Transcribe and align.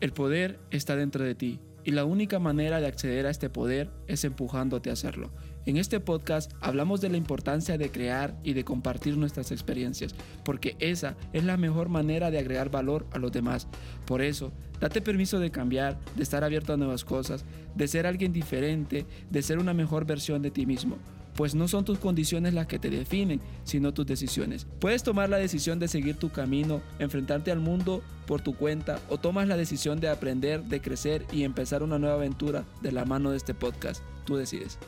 El 0.00 0.12
poder 0.12 0.60
está 0.70 0.94
dentro 0.94 1.24
de 1.24 1.34
ti 1.34 1.58
y 1.82 1.90
la 1.90 2.04
única 2.04 2.38
manera 2.38 2.80
de 2.80 2.86
acceder 2.86 3.26
a 3.26 3.30
este 3.30 3.50
poder 3.50 3.90
es 4.06 4.22
empujándote 4.22 4.90
a 4.90 4.92
hacerlo. 4.92 5.32
En 5.66 5.76
este 5.76 5.98
podcast 5.98 6.52
hablamos 6.60 7.00
de 7.00 7.08
la 7.08 7.16
importancia 7.16 7.76
de 7.76 7.90
crear 7.90 8.38
y 8.44 8.52
de 8.52 8.64
compartir 8.64 9.16
nuestras 9.16 9.50
experiencias, 9.50 10.14
porque 10.44 10.76
esa 10.78 11.16
es 11.32 11.42
la 11.42 11.56
mejor 11.56 11.88
manera 11.88 12.30
de 12.30 12.38
agregar 12.38 12.70
valor 12.70 13.08
a 13.10 13.18
los 13.18 13.32
demás. 13.32 13.66
Por 14.06 14.22
eso, 14.22 14.52
date 14.80 15.00
permiso 15.02 15.40
de 15.40 15.50
cambiar, 15.50 15.98
de 16.14 16.22
estar 16.22 16.44
abierto 16.44 16.72
a 16.72 16.76
nuevas 16.76 17.04
cosas, 17.04 17.44
de 17.74 17.88
ser 17.88 18.06
alguien 18.06 18.32
diferente, 18.32 19.04
de 19.30 19.42
ser 19.42 19.58
una 19.58 19.74
mejor 19.74 20.04
versión 20.04 20.42
de 20.42 20.52
ti 20.52 20.64
mismo 20.64 20.98
pues 21.38 21.54
no 21.54 21.68
son 21.68 21.84
tus 21.84 22.00
condiciones 22.00 22.52
las 22.52 22.66
que 22.66 22.80
te 22.80 22.90
definen, 22.90 23.40
sino 23.62 23.94
tus 23.94 24.04
decisiones. 24.04 24.66
Puedes 24.80 25.04
tomar 25.04 25.28
la 25.28 25.36
decisión 25.36 25.78
de 25.78 25.86
seguir 25.86 26.16
tu 26.16 26.30
camino, 26.30 26.82
enfrentarte 26.98 27.52
al 27.52 27.60
mundo 27.60 28.02
por 28.26 28.40
tu 28.40 28.56
cuenta 28.56 28.98
o 29.08 29.18
tomas 29.18 29.46
la 29.46 29.56
decisión 29.56 30.00
de 30.00 30.08
aprender, 30.08 30.64
de 30.64 30.80
crecer 30.80 31.24
y 31.30 31.44
empezar 31.44 31.84
una 31.84 31.96
nueva 31.96 32.16
aventura 32.16 32.64
de 32.82 32.90
la 32.90 33.04
mano 33.04 33.30
de 33.30 33.36
este 33.36 33.54
podcast. 33.54 34.02
Tú 34.26 34.34
decides. 34.34 34.80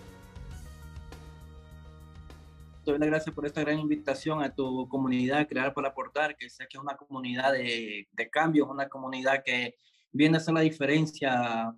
Te 2.85 2.91
doy 2.91 2.99
las 2.99 3.09
gracias 3.09 3.33
por 3.33 3.47
esta 3.47 3.61
gran 3.61 3.79
invitación 3.79 4.43
a 4.43 4.53
tu 4.53 4.89
comunidad, 4.89 5.47
Crear 5.47 5.73
para 5.73 5.91
Aportar, 5.91 6.35
que 6.37 6.51
sé 6.51 6.67
que 6.69 6.79
es 6.79 6.83
una 6.83 6.97
comunidad 6.97 7.53
de, 7.53 8.09
de 8.11 8.63
una 8.63 8.89
comunidad 8.89 9.45
que 9.45 9.77
viene 10.11 10.37
a 10.37 10.41
hacer 10.41 10.53
la 10.53 10.63
diferencia 10.63 11.73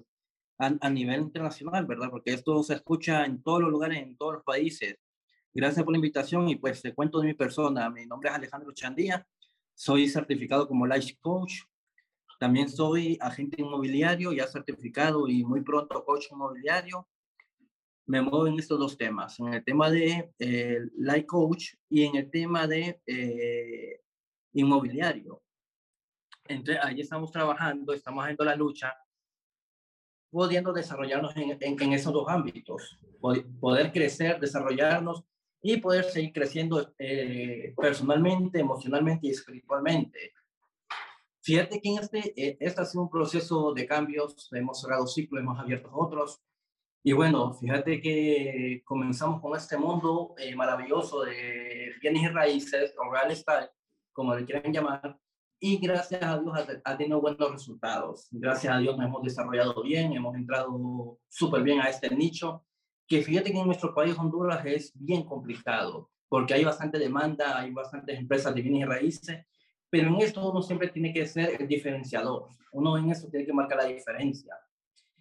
a, 0.62 0.90
nivel 0.90 1.20
internacional, 1.20 1.86
¿verdad? 1.86 2.08
Porque 2.10 2.32
esto 2.32 2.62
se 2.62 2.74
escucha 2.74 3.24
en 3.24 3.42
todos 3.42 3.60
los 3.60 3.70
lugares, 3.70 3.98
en 3.98 4.16
todos 4.16 4.34
los 4.34 4.44
países. 4.44 4.96
Gracias 5.52 5.84
por 5.84 5.92
la 5.92 5.98
invitación 5.98 6.48
y 6.48 6.56
pues 6.56 6.80
te 6.80 6.94
cuento 6.94 7.20
de 7.20 7.28
mi 7.28 7.34
persona. 7.34 7.90
Mi 7.90 8.06
nombre 8.06 8.30
es 8.30 8.36
Alejandro 8.36 8.72
Chandía, 8.72 9.26
soy 9.74 10.08
certificado 10.08 10.68
como 10.68 10.86
Life 10.86 11.16
Coach. 11.20 11.64
También 12.38 12.68
soy 12.68 13.18
agente 13.20 13.60
inmobiliario, 13.60 14.32
ya 14.32 14.46
certificado 14.46 15.28
y 15.28 15.44
muy 15.44 15.62
pronto 15.62 16.04
coach 16.04 16.26
inmobiliario. 16.30 17.08
Me 18.06 18.20
muevo 18.20 18.46
en 18.46 18.58
estos 18.58 18.78
dos 18.78 18.96
temas, 18.96 19.38
en 19.38 19.54
el 19.54 19.64
tema 19.64 19.90
de 19.90 20.32
eh, 20.38 20.80
Life 20.96 21.26
Coach 21.26 21.74
y 21.88 22.04
en 22.04 22.16
el 22.16 22.30
tema 22.30 22.66
de 22.66 23.00
eh, 23.06 24.00
inmobiliario. 24.54 25.42
Entre, 26.44 26.78
ahí 26.78 27.00
estamos 27.00 27.30
trabajando, 27.30 27.92
estamos 27.92 28.24
haciendo 28.24 28.44
la 28.44 28.56
lucha 28.56 28.92
pudiendo 30.32 30.72
desarrollarnos 30.72 31.36
en, 31.36 31.58
en, 31.60 31.92
esos 31.92 32.10
dos 32.10 32.26
ámbitos, 32.26 32.98
poder 33.60 33.92
crecer, 33.92 34.40
desarrollarnos 34.40 35.24
y 35.60 35.76
poder 35.76 36.04
seguir 36.04 36.32
creciendo 36.32 36.94
eh, 36.98 37.74
personalmente, 37.76 38.58
emocionalmente 38.58 39.26
y 39.26 39.30
espiritualmente. 39.30 40.32
Fíjate 41.42 41.80
que 41.82 41.88
en 41.90 41.98
este, 41.98 42.18
eh, 42.34 42.56
este 42.58 42.80
ha 42.80 42.84
sido 42.86 43.02
un 43.02 43.10
proceso 43.10 43.74
de 43.74 43.86
cambios, 43.86 44.48
hemos 44.52 44.80
cerrado 44.80 45.06
ciclos, 45.06 45.42
hemos 45.42 45.58
abierto 45.58 45.90
otros, 45.92 46.42
y 47.04 47.12
bueno, 47.12 47.52
fíjate 47.52 48.00
que 48.00 48.80
comenzamos 48.86 49.40
con 49.42 49.54
este 49.54 49.76
mundo 49.76 50.34
eh, 50.38 50.54
maravilloso 50.54 51.24
de 51.24 51.92
bienes 52.00 52.22
y 52.22 52.28
raíces, 52.28 52.94
o 52.96 53.12
real 53.12 53.30
estate, 53.30 53.70
como 54.12 54.34
le 54.34 54.46
quieran 54.46 54.72
llamar, 54.72 55.18
y 55.64 55.76
gracias 55.76 56.20
a 56.24 56.40
Dios 56.40 56.58
ha, 56.82 56.96
tenido 56.96 57.20
buenos 57.20 57.52
resultados. 57.52 58.26
Gracias 58.32 58.74
a 58.74 58.78
Dios 58.78 58.96
nos 58.96 59.06
hemos 59.06 59.22
desarrollado 59.22 59.80
bien, 59.84 60.12
hemos 60.12 60.34
entrado 60.34 61.20
súper 61.28 61.62
bien 61.62 61.80
a 61.80 61.88
este 61.88 62.10
nicho, 62.10 62.64
que 63.06 63.22
fíjate 63.22 63.52
que 63.52 63.60
en 63.60 63.66
nuestro 63.66 63.94
país 63.94 64.18
Honduras 64.18 64.66
es 64.66 64.92
bien 64.92 65.22
complicado, 65.22 66.10
porque 66.28 66.54
hay 66.54 66.64
bastante 66.64 66.98
demanda, 66.98 67.60
hay 67.60 67.70
bastantes 67.70 68.18
empresas 68.18 68.52
de 68.52 68.60
bienes 68.60 68.80
y 68.80 68.84
raíces, 68.86 69.46
pero 69.88 70.08
en 70.08 70.16
esto 70.16 70.50
uno 70.50 70.62
siempre 70.62 70.88
tiene 70.88 71.12
que 71.12 71.28
ser 71.28 71.62
el 71.62 71.68
diferenciador, 71.68 72.48
uno 72.72 72.98
en 72.98 73.12
eso 73.12 73.28
tiene 73.28 73.46
que 73.46 73.52
marcar 73.52 73.78
la 73.78 73.84
diferencia. 73.84 74.56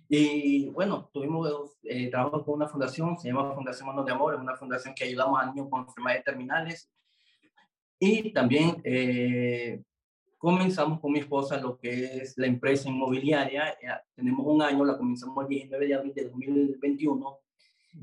Y 0.09 0.69
bueno, 0.69 1.08
tuvimos 1.14 1.78
eh, 1.84 2.09
trabajo 2.09 2.44
con 2.44 2.56
una 2.56 2.67
fundación, 2.67 3.16
se 3.19 3.28
llama 3.28 3.53
Fundación 3.53 3.90
Manos 3.90 4.07
de 4.07 4.12
Amor, 4.12 4.34
es 4.34 4.40
una 4.40 4.56
fundación 4.56 4.96
que 4.96 5.03
ayudamos 5.03 5.40
a 5.40 5.46
niños 5.46 5.68
con 5.69 5.81
enfermedades 5.81 6.24
terminales. 6.24 6.91
Y 8.00 8.34
también 8.34 8.81
eh, 8.84 9.80
comenzamos 10.41 11.00
con 11.00 11.12
mi 11.12 11.19
esposa 11.19 11.57
lo 11.57 11.78
que 11.78 12.18
es 12.18 12.35
la 12.35 12.47
empresa 12.47 12.90
inmobiliaria. 12.90 13.78
Tenemos 14.16 14.44
un 14.44 14.59
año, 14.63 14.84
la 14.84 14.97
comenzamos 14.97 15.44
el 15.44 15.50
19 15.50 15.88
de 15.88 15.94
abril 15.94 16.13
de 16.16 16.24
2021 16.29 17.40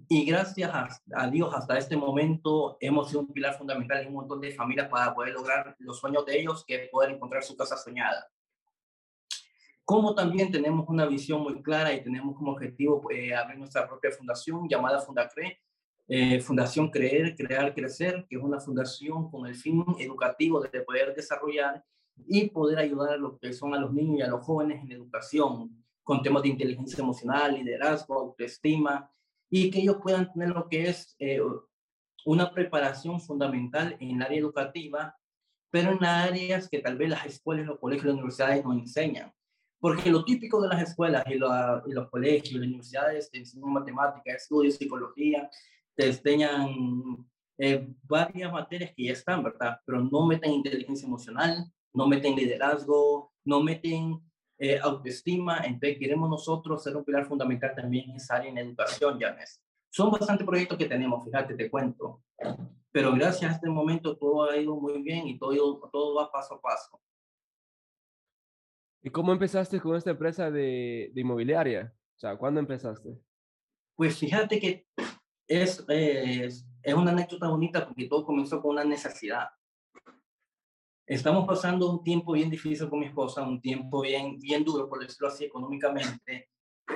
y 0.09 0.25
gracias 0.25 1.03
a, 1.13 1.31
Dios 1.31 1.53
hasta 1.53 1.77
este 1.77 1.97
momento 1.97 2.77
hemos 2.81 3.09
sido 3.09 3.23
un 3.23 3.33
pilar 3.33 3.59
fundamental 3.59 4.03
en 4.03 4.09
un 4.09 4.15
montón 4.15 4.41
de 4.41 4.53
familias 4.53 4.89
para 4.89 5.13
poder 5.13 5.35
lograr 5.35 5.75
los 5.81 5.99
sueños 5.99 6.25
de 6.27 6.39
ellos, 6.39 6.65
que 6.65 6.85
es 6.85 6.89
poder 6.91 7.11
encontrar 7.11 7.43
su 7.43 7.57
casa 7.57 7.77
soñada. 7.77 8.31
Como 9.85 10.15
también 10.15 10.53
tenemos 10.53 10.89
una 10.89 11.07
visión 11.07 11.43
muy 11.43 11.61
clara 11.61 11.93
y 11.93 12.05
tenemos 12.05 12.37
como 12.37 12.53
objetivo 12.53 13.03
eh, 13.11 13.35
abrir 13.35 13.59
nuestra 13.59 13.89
propia 13.89 14.13
fundación 14.13 14.69
llamada 14.69 15.01
Fundacre, 15.01 15.61
eh, 16.07 16.41
Fundación 16.41 16.89
Creer, 16.89 17.35
Crear, 17.35 17.75
Crecer, 17.75 18.27
que 18.29 18.37
es 18.37 18.43
una 18.43 18.61
fundación 18.61 19.29
con 19.29 19.45
el 19.49 19.57
fin 19.57 19.85
educativo 19.99 20.61
de 20.61 20.81
poder 20.83 21.17
desarrollar 21.17 21.83
y 22.27 22.51
poder 22.51 22.79
ayudar 22.79 23.15
a 23.15 23.17
lo 23.17 23.39
que 23.39 23.53
son 23.53 23.75
a 23.75 23.81
los 23.81 23.93
niños 23.93 24.19
y 24.19 24.23
a 24.23 24.29
los 24.29 24.45
jóvenes 24.45 24.83
en 24.83 24.93
educación, 24.93 25.85
con 26.03 26.23
temas 26.23 26.43
de 26.43 26.49
inteligencia 26.49 27.03
emocional, 27.03 27.55
liderazgo, 27.55 28.15
autoestima, 28.15 29.11
y 29.51 29.71
que 29.71 29.81
ellos 29.81 29.99
puedan 30.03 30.33
tener 30.33 30.51
lo 30.51 30.69
que 30.69 30.89
es 30.89 31.15
eh, 31.19 31.41
una 32.25 32.51
preparación 32.53 33.21
fundamental 33.21 33.97
en 34.01 34.17
el 34.17 34.23
área 34.23 34.39
educativa, 34.39 35.17
pero 35.71 35.93
en 35.93 36.05
áreas 36.05 36.69
que 36.69 36.79
tal 36.81 36.97
vez 36.97 37.11
las 37.11 37.27
escuelas, 37.27 37.67
los 37.67 37.79
colegios 37.79 38.07
las 38.07 38.15
universidades 38.15 38.65
no 38.65 38.73
enseñan. 38.73 39.33
Porque 39.81 40.11
lo 40.11 40.25
típico 40.25 40.61
de 40.61 40.69
las 40.69 40.83
escuelas 40.83 41.25
y, 41.27 41.35
y 41.35 41.39
los 41.39 42.11
colegios 42.11 42.55
las 42.55 42.67
universidades 42.67 43.31
te 43.31 43.39
enseñan 43.39 43.73
matemáticas, 43.73 44.43
estudios, 44.43 44.77
psicología, 44.77 45.49
te 45.95 46.07
enseñan 46.07 47.27
eh, 47.59 47.89
varias 48.03 48.53
materias 48.53 48.93
que 48.97 49.05
ya 49.05 49.13
están, 49.13 49.43
¿verdad? 49.43 49.81
Pero 49.85 50.01
no 50.01 50.27
meten 50.27 50.53
inteligencia 50.53 51.07
emocional, 51.07 51.71
no 51.95 52.07
meten 52.07 52.37
liderazgo, 52.37 53.33
no 53.45 53.63
meten 53.63 54.21
eh, 54.59 54.79
autoestima, 54.83 55.59
entonces 55.65 55.99
queremos 55.99 56.29
nosotros 56.29 56.83
ser 56.83 56.97
un 56.97 57.05
pilar 57.05 57.27
fundamental 57.27 57.75
también 57.75 58.11
en 58.11 58.17
esa 58.17 58.37
área 58.37 58.51
en 58.51 58.59
educación, 58.59 59.19
Janes. 59.21 59.63
Son 59.91 60.11
bastantes 60.11 60.47
proyectos 60.47 60.77
que 60.77 60.87
tenemos, 60.87 61.25
fíjate, 61.25 61.55
te 61.55 61.71
cuento. 61.71 62.23
Pero 62.91 63.13
gracias 63.13 63.51
a 63.51 63.55
este 63.55 63.69
momento 63.69 64.17
todo 64.17 64.51
ha 64.51 64.57
ido 64.57 64.77
muy 64.77 65.03
bien 65.03 65.29
y 65.29 65.39
todo, 65.39 65.89
todo 65.93 66.15
va 66.17 66.31
paso 66.31 66.55
a 66.55 66.61
paso. 66.61 67.01
¿Y 69.03 69.11
cómo 69.11 69.33
empezaste 69.33 69.81
con 69.81 69.97
esta 69.97 70.11
empresa 70.11 70.51
de, 70.51 71.11
de 71.15 71.21
inmobiliaria? 71.21 71.95
O 72.17 72.19
sea, 72.19 72.37
¿cuándo 72.37 72.59
empezaste? 72.61 73.17
Pues 73.97 74.19
fíjate 74.19 74.59
que 74.59 74.87
es, 75.47 75.85
es, 75.89 76.67
es 76.83 76.95
una 76.95 77.13
anécdota 77.13 77.49
bonita 77.49 77.87
porque 77.87 78.09
todo 78.09 78.25
comenzó 78.25 78.61
con 78.61 78.73
una 78.73 78.85
necesidad. 78.85 79.49
Estamos 81.09 81.47
pasando 81.47 81.91
un 81.91 82.05
tiempo 82.05 82.33
bien 82.33 82.51
difícil 82.51 82.87
con 82.91 82.99
mi 82.99 83.07
esposa, 83.07 83.43
un 83.43 83.63
tiempo 83.63 84.03
bien, 84.03 84.39
bien 84.39 84.63
duro, 84.63 84.91
por 84.91 85.01
decirlo 85.01 85.29
así, 85.29 85.43
económicamente, 85.43 86.51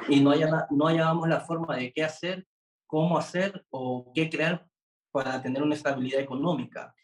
y 0.07 0.21
no, 0.21 0.33
haya, 0.33 0.67
no 0.69 0.87
hallábamos 0.87 1.31
la 1.31 1.41
forma 1.41 1.79
de 1.79 1.95
qué 1.95 2.05
hacer, 2.05 2.47
cómo 2.87 3.17
hacer 3.17 3.65
o 3.71 4.13
qué 4.15 4.29
crear 4.29 4.67
para 5.13 5.41
tener 5.41 5.63
una 5.63 5.75
estabilidad 5.75 6.21
económica. 6.21 6.95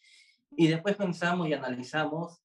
Y 0.51 0.67
después 0.67 0.97
pensamos 0.97 1.49
y 1.49 1.55
analizamos, 1.55 2.43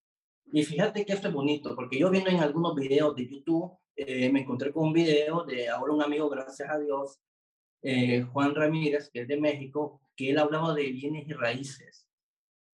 y 0.49 0.63
fíjate 0.63 1.05
que 1.05 1.11
esto 1.11 1.27
es 1.27 1.33
bonito, 1.33 1.75
porque 1.75 1.99
yo 1.99 2.09
viendo 2.09 2.29
en 2.29 2.39
algunos 2.39 2.73
videos 2.73 3.13
de 3.17 3.27
YouTube, 3.27 3.77
eh, 3.97 4.31
me 4.31 4.43
encontré 4.43 4.71
con 4.71 4.87
un 4.87 4.93
video 4.93 5.43
de 5.43 5.67
ahora 5.67 5.91
un 5.91 6.01
amigo, 6.01 6.29
gracias 6.29 6.69
a 6.69 6.79
Dios, 6.79 7.19
eh, 7.81 8.21
Juan 8.31 8.55
Ramírez, 8.55 9.09
que 9.11 9.23
es 9.23 9.27
de 9.27 9.41
México, 9.41 9.99
que 10.15 10.29
él 10.29 10.39
hablaba 10.39 10.73
de 10.73 10.89
bienes 10.89 11.27
y 11.27 11.33
raíces. 11.33 12.02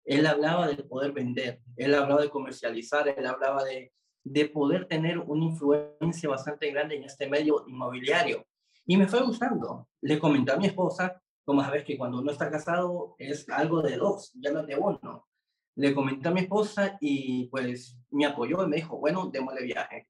Él 0.05 0.25
hablaba 0.27 0.67
de 0.67 0.83
poder 0.83 1.11
vender, 1.11 1.61
él 1.75 1.93
hablaba 1.95 2.21
de 2.21 2.29
comercializar, 2.29 3.07
él 3.07 3.25
hablaba 3.25 3.63
de, 3.63 3.91
de 4.23 4.45
poder 4.45 4.87
tener 4.87 5.19
una 5.19 5.46
influencia 5.46 6.29
bastante 6.29 6.72
grande 6.72 6.96
en 6.96 7.03
este 7.03 7.28
medio 7.28 7.66
inmobiliario. 7.67 8.46
Y 8.85 8.97
me 8.97 9.07
fue 9.07 9.23
gustando. 9.23 9.90
Le 10.02 10.19
comenté 10.19 10.52
a 10.52 10.57
mi 10.57 10.67
esposa, 10.67 11.22
como 11.43 11.63
sabes 11.63 11.84
que 11.84 11.97
cuando 11.97 12.19
uno 12.19 12.31
está 12.31 12.49
casado 12.49 13.16
es 13.17 13.49
algo 13.49 13.81
de 13.81 13.97
dos, 13.97 14.31
ya 14.35 14.52
no 14.52 14.61
es 14.61 14.67
de 14.67 14.75
uno. 14.75 15.28
Le 15.75 15.93
comenté 15.93 16.28
a 16.28 16.31
mi 16.31 16.41
esposa 16.41 16.97
y 17.02 17.47
pues 17.49 17.97
me 18.09 18.25
apoyó 18.25 18.63
y 18.63 18.67
me 18.67 18.78
dijo, 18.78 18.97
bueno, 18.97 19.29
démosle 19.31 19.63
viaje. 19.63 20.07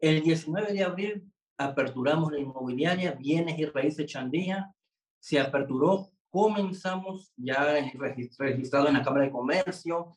El 0.00 0.22
19 0.22 0.72
de 0.72 0.84
abril 0.84 1.32
aperturamos 1.56 2.32
la 2.32 2.38
inmobiliaria 2.38 3.12
Bienes 3.12 3.58
y 3.58 3.66
Raíces 3.66 4.06
Chandía. 4.06 4.72
Se 5.20 5.40
aperturó 5.40 6.10
comenzamos 6.30 7.32
ya 7.36 7.64
registrado 7.94 8.88
en 8.88 8.94
la 8.94 9.02
Cámara 9.02 9.24
de 9.24 9.32
Comercio 9.32 10.16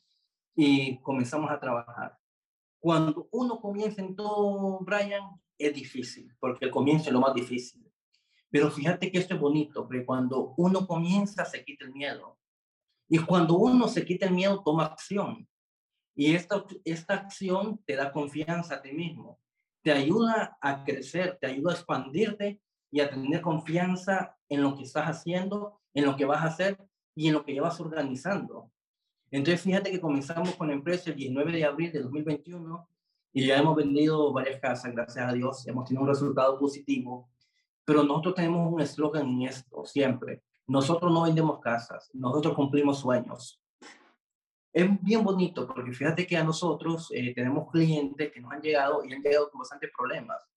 y 0.54 0.98
comenzamos 0.98 1.50
a 1.50 1.58
trabajar. 1.58 2.18
Cuando 2.80 3.28
uno 3.30 3.60
comienza 3.60 4.02
en 4.02 4.14
todo, 4.16 4.80
Brian, 4.80 5.24
es 5.58 5.74
difícil, 5.74 6.34
porque 6.40 6.64
el 6.64 6.70
comienzo 6.70 7.06
es 7.06 7.12
lo 7.12 7.20
más 7.20 7.34
difícil. 7.34 7.90
Pero 8.50 8.70
fíjate 8.70 9.10
que 9.10 9.18
esto 9.18 9.34
es 9.34 9.40
bonito, 9.40 9.86
porque 9.86 10.04
cuando 10.04 10.52
uno 10.56 10.86
comienza 10.86 11.44
se 11.44 11.64
quita 11.64 11.84
el 11.84 11.92
miedo. 11.92 12.38
Y 13.08 13.18
cuando 13.18 13.54
uno 13.56 13.88
se 13.88 14.04
quita 14.04 14.26
el 14.26 14.34
miedo, 14.34 14.62
toma 14.62 14.86
acción. 14.86 15.48
Y 16.14 16.34
esta, 16.34 16.64
esta 16.84 17.14
acción 17.14 17.80
te 17.86 17.96
da 17.96 18.12
confianza 18.12 18.74
a 18.74 18.82
ti 18.82 18.92
mismo. 18.92 19.38
te 19.82 19.90
ayuda 19.90 20.56
a 20.60 20.84
crecer, 20.84 21.38
te 21.40 21.48
ayuda 21.48 21.72
a 21.72 21.74
expandirte 21.74 22.60
y 22.90 23.00
a 23.00 23.10
tener 23.10 23.40
confianza 23.40 24.36
en 24.48 24.62
lo 24.62 24.76
que 24.76 24.84
estás 24.84 25.06
haciendo, 25.06 25.81
en 25.94 26.04
lo 26.04 26.16
que 26.16 26.24
vas 26.24 26.42
a 26.42 26.46
hacer 26.46 26.78
y 27.14 27.28
en 27.28 27.34
lo 27.34 27.44
que 27.44 27.52
llevas 27.52 27.80
organizando. 27.80 28.70
Entonces, 29.30 29.62
fíjate 29.62 29.90
que 29.90 30.00
comenzamos 30.00 30.54
con 30.56 30.68
la 30.68 30.74
empresa 30.74 31.10
el 31.10 31.16
19 31.16 31.52
de 31.52 31.64
abril 31.64 31.92
de 31.92 32.00
2021 32.00 32.88
y 33.32 33.46
ya 33.46 33.58
hemos 33.58 33.76
vendido 33.76 34.32
varias 34.32 34.60
casas, 34.60 34.92
gracias 34.92 35.26
a 35.26 35.32
Dios, 35.32 35.66
hemos 35.66 35.86
tenido 35.86 36.02
un 36.02 36.08
resultado 36.08 36.58
positivo, 36.58 37.30
pero 37.84 38.02
nosotros 38.02 38.34
tenemos 38.34 38.70
un 38.70 38.80
eslogan 38.80 39.26
en 39.26 39.42
esto 39.42 39.84
siempre. 39.84 40.42
Nosotros 40.66 41.10
no 41.10 41.22
vendemos 41.22 41.60
casas, 41.60 42.10
nosotros 42.12 42.54
cumplimos 42.54 43.00
sueños. 43.00 43.58
Es 44.72 44.88
bien 45.02 45.22
bonito 45.22 45.66
porque 45.66 45.92
fíjate 45.92 46.26
que 46.26 46.36
a 46.36 46.44
nosotros 46.44 47.10
eh, 47.14 47.34
tenemos 47.34 47.70
clientes 47.70 48.32
que 48.32 48.40
nos 48.40 48.52
han 48.52 48.62
llegado 48.62 49.04
y 49.04 49.12
han 49.12 49.22
llegado 49.22 49.50
con 49.50 49.58
bastantes 49.58 49.90
problemas 49.96 50.51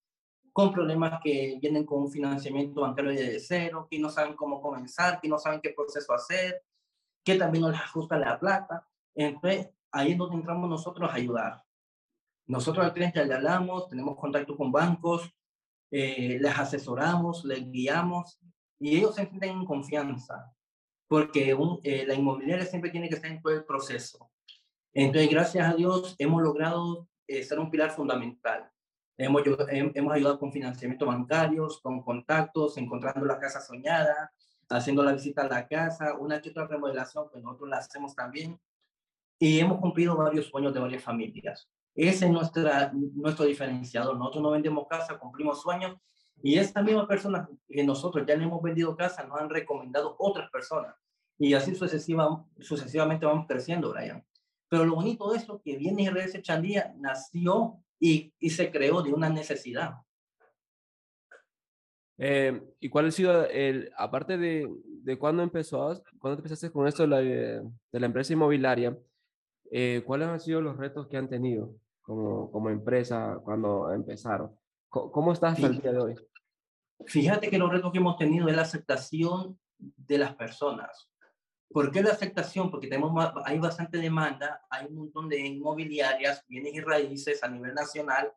con 0.56 0.72
problemas 0.72 1.20
que 1.22 1.58
vienen 1.60 1.84
con 1.84 2.04
un 2.04 2.10
financiamiento 2.10 2.80
bancario 2.80 3.10
de 3.10 3.38
cero, 3.40 3.86
que 3.90 3.98
no 3.98 4.08
saben 4.08 4.34
cómo 4.34 4.62
comenzar, 4.62 5.20
que 5.20 5.28
no 5.28 5.38
saben 5.38 5.60
qué 5.60 5.74
proceso 5.76 6.14
hacer, 6.14 6.62
que 7.22 7.34
también 7.34 7.60
no 7.60 7.70
les 7.70 7.78
ajusta 7.78 8.16
la 8.16 8.40
plata. 8.40 8.88
Entonces, 9.14 9.68
ahí 9.92 10.12
es 10.12 10.16
donde 10.16 10.36
entramos 10.36 10.70
nosotros 10.70 11.10
a 11.10 11.14
ayudar. 11.16 11.62
Nosotros 12.46 12.86
al 12.86 12.94
cliente 12.94 13.22
le 13.22 13.34
hablamos, 13.34 13.86
tenemos 13.90 14.16
contacto 14.16 14.56
con 14.56 14.72
bancos, 14.72 15.30
eh, 15.90 16.38
les 16.40 16.58
asesoramos, 16.58 17.44
les 17.44 17.70
guiamos 17.70 18.40
y 18.78 18.96
ellos 18.96 19.14
se 19.14 19.26
sienten 19.26 19.58
en 19.58 19.66
confianza 19.66 20.54
porque 21.06 21.52
un, 21.52 21.80
eh, 21.82 22.06
la 22.06 22.14
inmobiliaria 22.14 22.64
siempre 22.64 22.90
tiene 22.90 23.10
que 23.10 23.16
estar 23.16 23.30
en 23.30 23.42
todo 23.42 23.52
el 23.52 23.66
proceso. 23.66 24.30
Entonces, 24.94 25.30
gracias 25.30 25.70
a 25.70 25.76
Dios, 25.76 26.16
hemos 26.18 26.42
logrado 26.42 27.10
eh, 27.28 27.42
ser 27.42 27.58
un 27.58 27.70
pilar 27.70 27.90
fundamental. 27.90 28.70
Hemos, 29.18 29.42
hemos 29.68 30.12
ayudado 30.12 30.38
con 30.38 30.52
financiamiento 30.52 31.06
bancarios, 31.06 31.80
con 31.80 32.02
contactos, 32.02 32.76
encontrando 32.76 33.24
la 33.24 33.38
casa 33.38 33.60
soñada, 33.60 34.32
haciendo 34.68 35.02
la 35.02 35.12
visita 35.12 35.42
a 35.42 35.48
la 35.48 35.66
casa, 35.66 36.14
una 36.14 36.40
que 36.40 36.50
otra 36.50 36.66
remodelación 36.66 37.28
que 37.32 37.40
nosotros 37.40 37.70
la 37.70 37.78
hacemos 37.78 38.14
también. 38.14 38.60
Y 39.38 39.58
hemos 39.58 39.80
cumplido 39.80 40.16
varios 40.16 40.46
sueños 40.46 40.74
de 40.74 40.80
varias 40.80 41.02
familias. 41.02 41.68
Ese 41.94 42.26
es 42.26 42.30
nuestra, 42.30 42.92
nuestro 42.92 43.46
diferenciador. 43.46 44.16
Nosotros 44.18 44.42
no 44.42 44.50
vendemos 44.50 44.86
casa, 44.88 45.18
cumplimos 45.18 45.62
sueños. 45.62 45.96
Y 46.42 46.58
esta 46.58 46.82
misma 46.82 47.08
persona 47.08 47.48
que 47.68 47.84
nosotros 47.84 48.26
ya 48.26 48.36
le 48.36 48.44
hemos 48.44 48.62
vendido 48.62 48.96
casa, 48.96 49.24
nos 49.24 49.40
han 49.40 49.48
recomendado 49.48 50.14
otras 50.18 50.50
personas. 50.50 50.94
Y 51.38 51.54
así 51.54 51.74
sucesiva, 51.74 52.44
sucesivamente 52.60 53.24
vamos 53.24 53.46
creciendo, 53.46 53.92
Brian. 53.92 54.24
Pero 54.68 54.84
lo 54.84 54.96
bonito 54.96 55.30
de 55.30 55.38
eso 55.38 55.60
que 55.62 55.76
viene 55.76 56.10
RS 56.10 56.42
Chandía 56.42 56.94
nació 56.98 57.78
y, 57.98 58.32
y 58.38 58.50
se 58.50 58.70
creó 58.70 59.02
de 59.02 59.12
una 59.12 59.28
necesidad. 59.28 59.94
Eh, 62.18 62.62
¿Y 62.80 62.88
cuál 62.88 63.06
ha 63.06 63.10
sido 63.10 63.44
el, 63.46 63.92
aparte 63.96 64.38
de, 64.38 64.66
de 64.84 65.18
cuándo 65.18 65.42
empezó, 65.42 66.02
cuando 66.18 66.38
empezaste 66.38 66.70
con 66.70 66.86
esto 66.86 67.02
de 67.02 67.08
la, 67.08 67.20
de 67.20 68.00
la 68.00 68.06
empresa 68.06 68.32
inmobiliaria, 68.32 68.96
eh, 69.70 70.02
cuáles 70.06 70.28
han 70.28 70.40
sido 70.40 70.60
los 70.60 70.76
retos 70.76 71.08
que 71.08 71.16
han 71.16 71.28
tenido 71.28 71.74
como, 72.00 72.50
como 72.50 72.70
empresa 72.70 73.38
cuando 73.44 73.92
empezaron? 73.92 74.56
¿Cómo, 74.88 75.10
cómo 75.10 75.32
estás 75.32 75.54
hasta 75.54 75.66
el 75.66 75.80
día 75.80 75.92
de 75.92 75.98
hoy? 75.98 76.14
Fíjate 77.04 77.50
que 77.50 77.58
los 77.58 77.70
retos 77.70 77.92
que 77.92 77.98
hemos 77.98 78.16
tenido 78.16 78.48
es 78.48 78.56
la 78.56 78.62
aceptación 78.62 79.58
de 79.78 80.18
las 80.18 80.34
personas. 80.34 81.10
¿Por 81.68 81.90
qué 81.90 82.02
la 82.02 82.12
aceptación? 82.12 82.70
Porque 82.70 82.86
tenemos, 82.86 83.32
hay 83.44 83.58
bastante 83.58 83.98
demanda, 83.98 84.64
hay 84.70 84.86
un 84.86 84.96
montón 84.96 85.28
de 85.28 85.40
inmobiliarias, 85.40 86.44
bienes 86.48 86.74
y 86.74 86.80
raíces 86.80 87.42
a 87.42 87.48
nivel 87.48 87.74
nacional, 87.74 88.32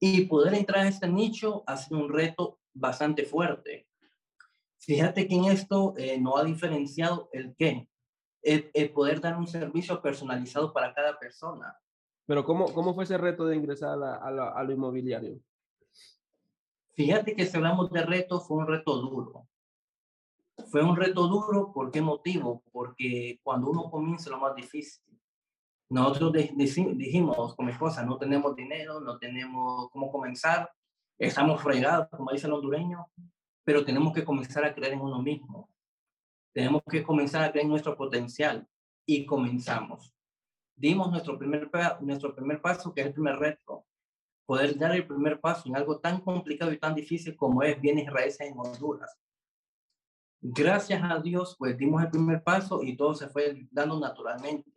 y 0.00 0.26
poder 0.26 0.54
entrar 0.54 0.84
a 0.84 0.88
este 0.88 1.08
nicho 1.08 1.62
ha 1.66 1.76
sido 1.76 2.00
un 2.00 2.12
reto 2.12 2.58
bastante 2.74 3.24
fuerte. 3.24 3.88
Fíjate 4.78 5.26
que 5.26 5.34
en 5.34 5.44
esto 5.46 5.94
eh, 5.96 6.20
no 6.20 6.36
ha 6.36 6.44
diferenciado 6.44 7.30
el 7.32 7.54
qué, 7.56 7.88
el, 8.42 8.92
poder 8.92 9.20
dar 9.20 9.38
un 9.38 9.46
servicio 9.46 10.02
personalizado 10.02 10.72
para 10.72 10.92
cada 10.92 11.18
persona. 11.18 11.78
Pero 12.26 12.44
¿cómo, 12.44 12.72
cómo 12.74 12.92
fue 12.94 13.04
ese 13.04 13.16
reto 13.16 13.46
de 13.46 13.56
ingresar 13.56 14.02
a, 14.02 14.16
a, 14.16 14.60
a 14.60 14.64
lo 14.64 14.72
inmobiliario? 14.72 15.40
Fíjate 16.92 17.34
que 17.34 17.46
si 17.46 17.56
hablamos 17.56 17.90
de 17.90 18.02
reto, 18.02 18.40
fue 18.40 18.58
un 18.58 18.66
reto 18.66 18.96
duro 18.96 19.48
fue 20.70 20.82
un 20.82 20.96
reto 20.96 21.26
duro, 21.26 21.72
¿por 21.72 21.90
qué 21.90 22.00
motivo? 22.00 22.62
Porque 22.72 23.40
cuando 23.42 23.70
uno 23.70 23.90
comienza 23.90 24.30
lo 24.30 24.38
más 24.38 24.54
difícil. 24.54 25.02
Nosotros 25.90 26.32
dijimos 26.32 27.54
con 27.54 27.66
mi 27.66 27.72
esposa, 27.72 28.04
no 28.04 28.18
tenemos 28.18 28.56
dinero, 28.56 29.00
no 29.00 29.18
tenemos 29.18 29.90
cómo 29.90 30.10
comenzar, 30.10 30.70
estamos 31.18 31.62
fregados, 31.62 32.08
como 32.08 32.32
dice 32.32 32.46
el 32.46 32.54
hondureño, 32.54 33.06
pero 33.64 33.84
tenemos 33.84 34.12
que 34.12 34.24
comenzar 34.24 34.64
a 34.64 34.74
creer 34.74 34.94
en 34.94 35.00
uno 35.00 35.22
mismo. 35.22 35.68
Tenemos 36.52 36.82
que 36.90 37.02
comenzar 37.02 37.44
a 37.44 37.50
creer 37.50 37.64
en 37.64 37.70
nuestro 37.70 37.96
potencial 37.96 38.66
y 39.06 39.26
comenzamos. 39.26 40.12
Dimos 40.76 41.10
nuestro 41.10 41.38
primer, 41.38 41.70
nuestro 42.00 42.34
primer 42.34 42.60
paso, 42.60 42.92
que 42.92 43.02
es 43.02 43.08
el 43.08 43.12
primer 43.12 43.36
reto, 43.36 43.84
poder 44.46 44.76
dar 44.76 44.92
el 44.92 45.06
primer 45.06 45.40
paso 45.40 45.68
en 45.68 45.76
algo 45.76 46.00
tan 46.00 46.20
complicado 46.20 46.72
y 46.72 46.78
tan 46.78 46.94
difícil 46.94 47.36
como 47.36 47.62
es 47.62 47.80
bienes 47.80 48.10
raíces 48.10 48.40
en 48.40 48.58
Honduras 48.58 49.16
Gracias 50.46 51.02
a 51.02 51.18
Dios, 51.20 51.56
pues 51.58 51.74
dimos 51.78 52.02
el 52.02 52.10
primer 52.10 52.42
paso 52.42 52.82
y 52.82 52.94
todo 52.98 53.14
se 53.14 53.28
fue 53.28 53.66
dando 53.70 53.98
naturalmente. 53.98 54.70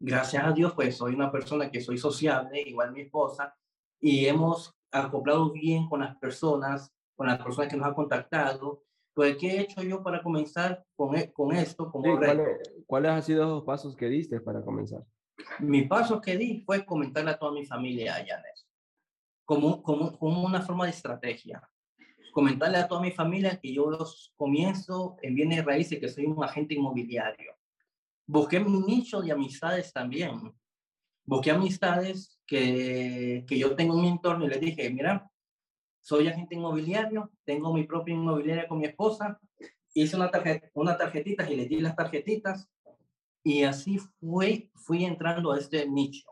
Gracias 0.00 0.42
a 0.42 0.52
Dios, 0.52 0.72
pues 0.72 0.96
soy 0.96 1.14
una 1.14 1.30
persona 1.30 1.70
que 1.70 1.82
soy 1.82 1.98
sociable, 1.98 2.62
igual 2.62 2.92
mi 2.92 3.02
esposa, 3.02 3.54
y 4.00 4.24
hemos 4.24 4.74
acoplado 4.90 5.52
bien 5.52 5.86
con 5.90 6.00
las 6.00 6.16
personas, 6.16 6.90
con 7.14 7.26
las 7.26 7.36
personas 7.36 7.70
que 7.70 7.76
nos 7.76 7.86
han 7.86 7.92
contactado. 7.92 8.82
Pues, 9.12 9.36
¿qué 9.36 9.56
he 9.56 9.60
hecho 9.60 9.82
yo 9.82 10.02
para 10.02 10.22
comenzar 10.22 10.82
con, 10.96 11.14
e, 11.14 11.30
con 11.34 11.54
esto? 11.54 11.90
Como 11.90 12.16
¿cuáles, 12.16 12.58
¿Cuáles 12.86 13.10
han 13.10 13.22
sido 13.22 13.46
los 13.46 13.64
pasos 13.64 13.94
que 13.94 14.06
diste 14.06 14.40
para 14.40 14.62
comenzar? 14.62 15.04
Mi 15.58 15.82
paso 15.82 16.18
que 16.18 16.38
di 16.38 16.62
fue 16.62 16.86
comentarle 16.86 17.32
a 17.32 17.38
toda 17.38 17.52
mi 17.52 17.66
familia 17.66 18.16
a 18.16 18.24
como, 19.44 19.82
como, 19.82 20.18
como 20.18 20.44
una 20.44 20.62
forma 20.62 20.86
de 20.86 20.92
estrategia 20.92 21.60
comentarle 22.38 22.78
a 22.78 22.86
toda 22.86 23.00
mi 23.00 23.10
familia 23.10 23.58
que 23.58 23.74
yo 23.74 23.90
los 23.90 24.32
comienzo 24.36 25.16
en 25.22 25.34
bienes 25.34 25.64
raíces, 25.64 25.98
que 25.98 26.08
soy 26.08 26.24
un 26.26 26.44
agente 26.44 26.74
inmobiliario. 26.74 27.56
Busqué 28.28 28.60
mi 28.60 28.78
nicho 28.78 29.20
de 29.20 29.32
amistades 29.32 29.92
también. 29.92 30.54
Busqué 31.24 31.50
amistades 31.50 32.40
que, 32.46 33.44
que 33.44 33.58
yo 33.58 33.74
tengo 33.74 33.96
en 33.96 34.02
mi 34.02 34.08
entorno 34.10 34.44
y 34.44 34.50
les 34.50 34.60
dije, 34.60 34.88
mira, 34.88 35.28
soy 36.00 36.28
agente 36.28 36.54
inmobiliario, 36.54 37.28
tengo 37.44 37.74
mi 37.74 37.82
propia 37.82 38.14
inmobiliaria 38.14 38.68
con 38.68 38.78
mi 38.78 38.86
esposa, 38.86 39.40
hice 39.92 40.14
una, 40.14 40.30
tarjeta, 40.30 40.70
una 40.74 40.96
tarjetita 40.96 41.50
y 41.50 41.56
les 41.56 41.68
di 41.68 41.80
las 41.80 41.96
tarjetitas 41.96 42.70
y 43.42 43.64
así 43.64 43.98
fui, 44.20 44.70
fui 44.76 45.04
entrando 45.04 45.50
a 45.50 45.58
este 45.58 45.88
nicho. 45.88 46.30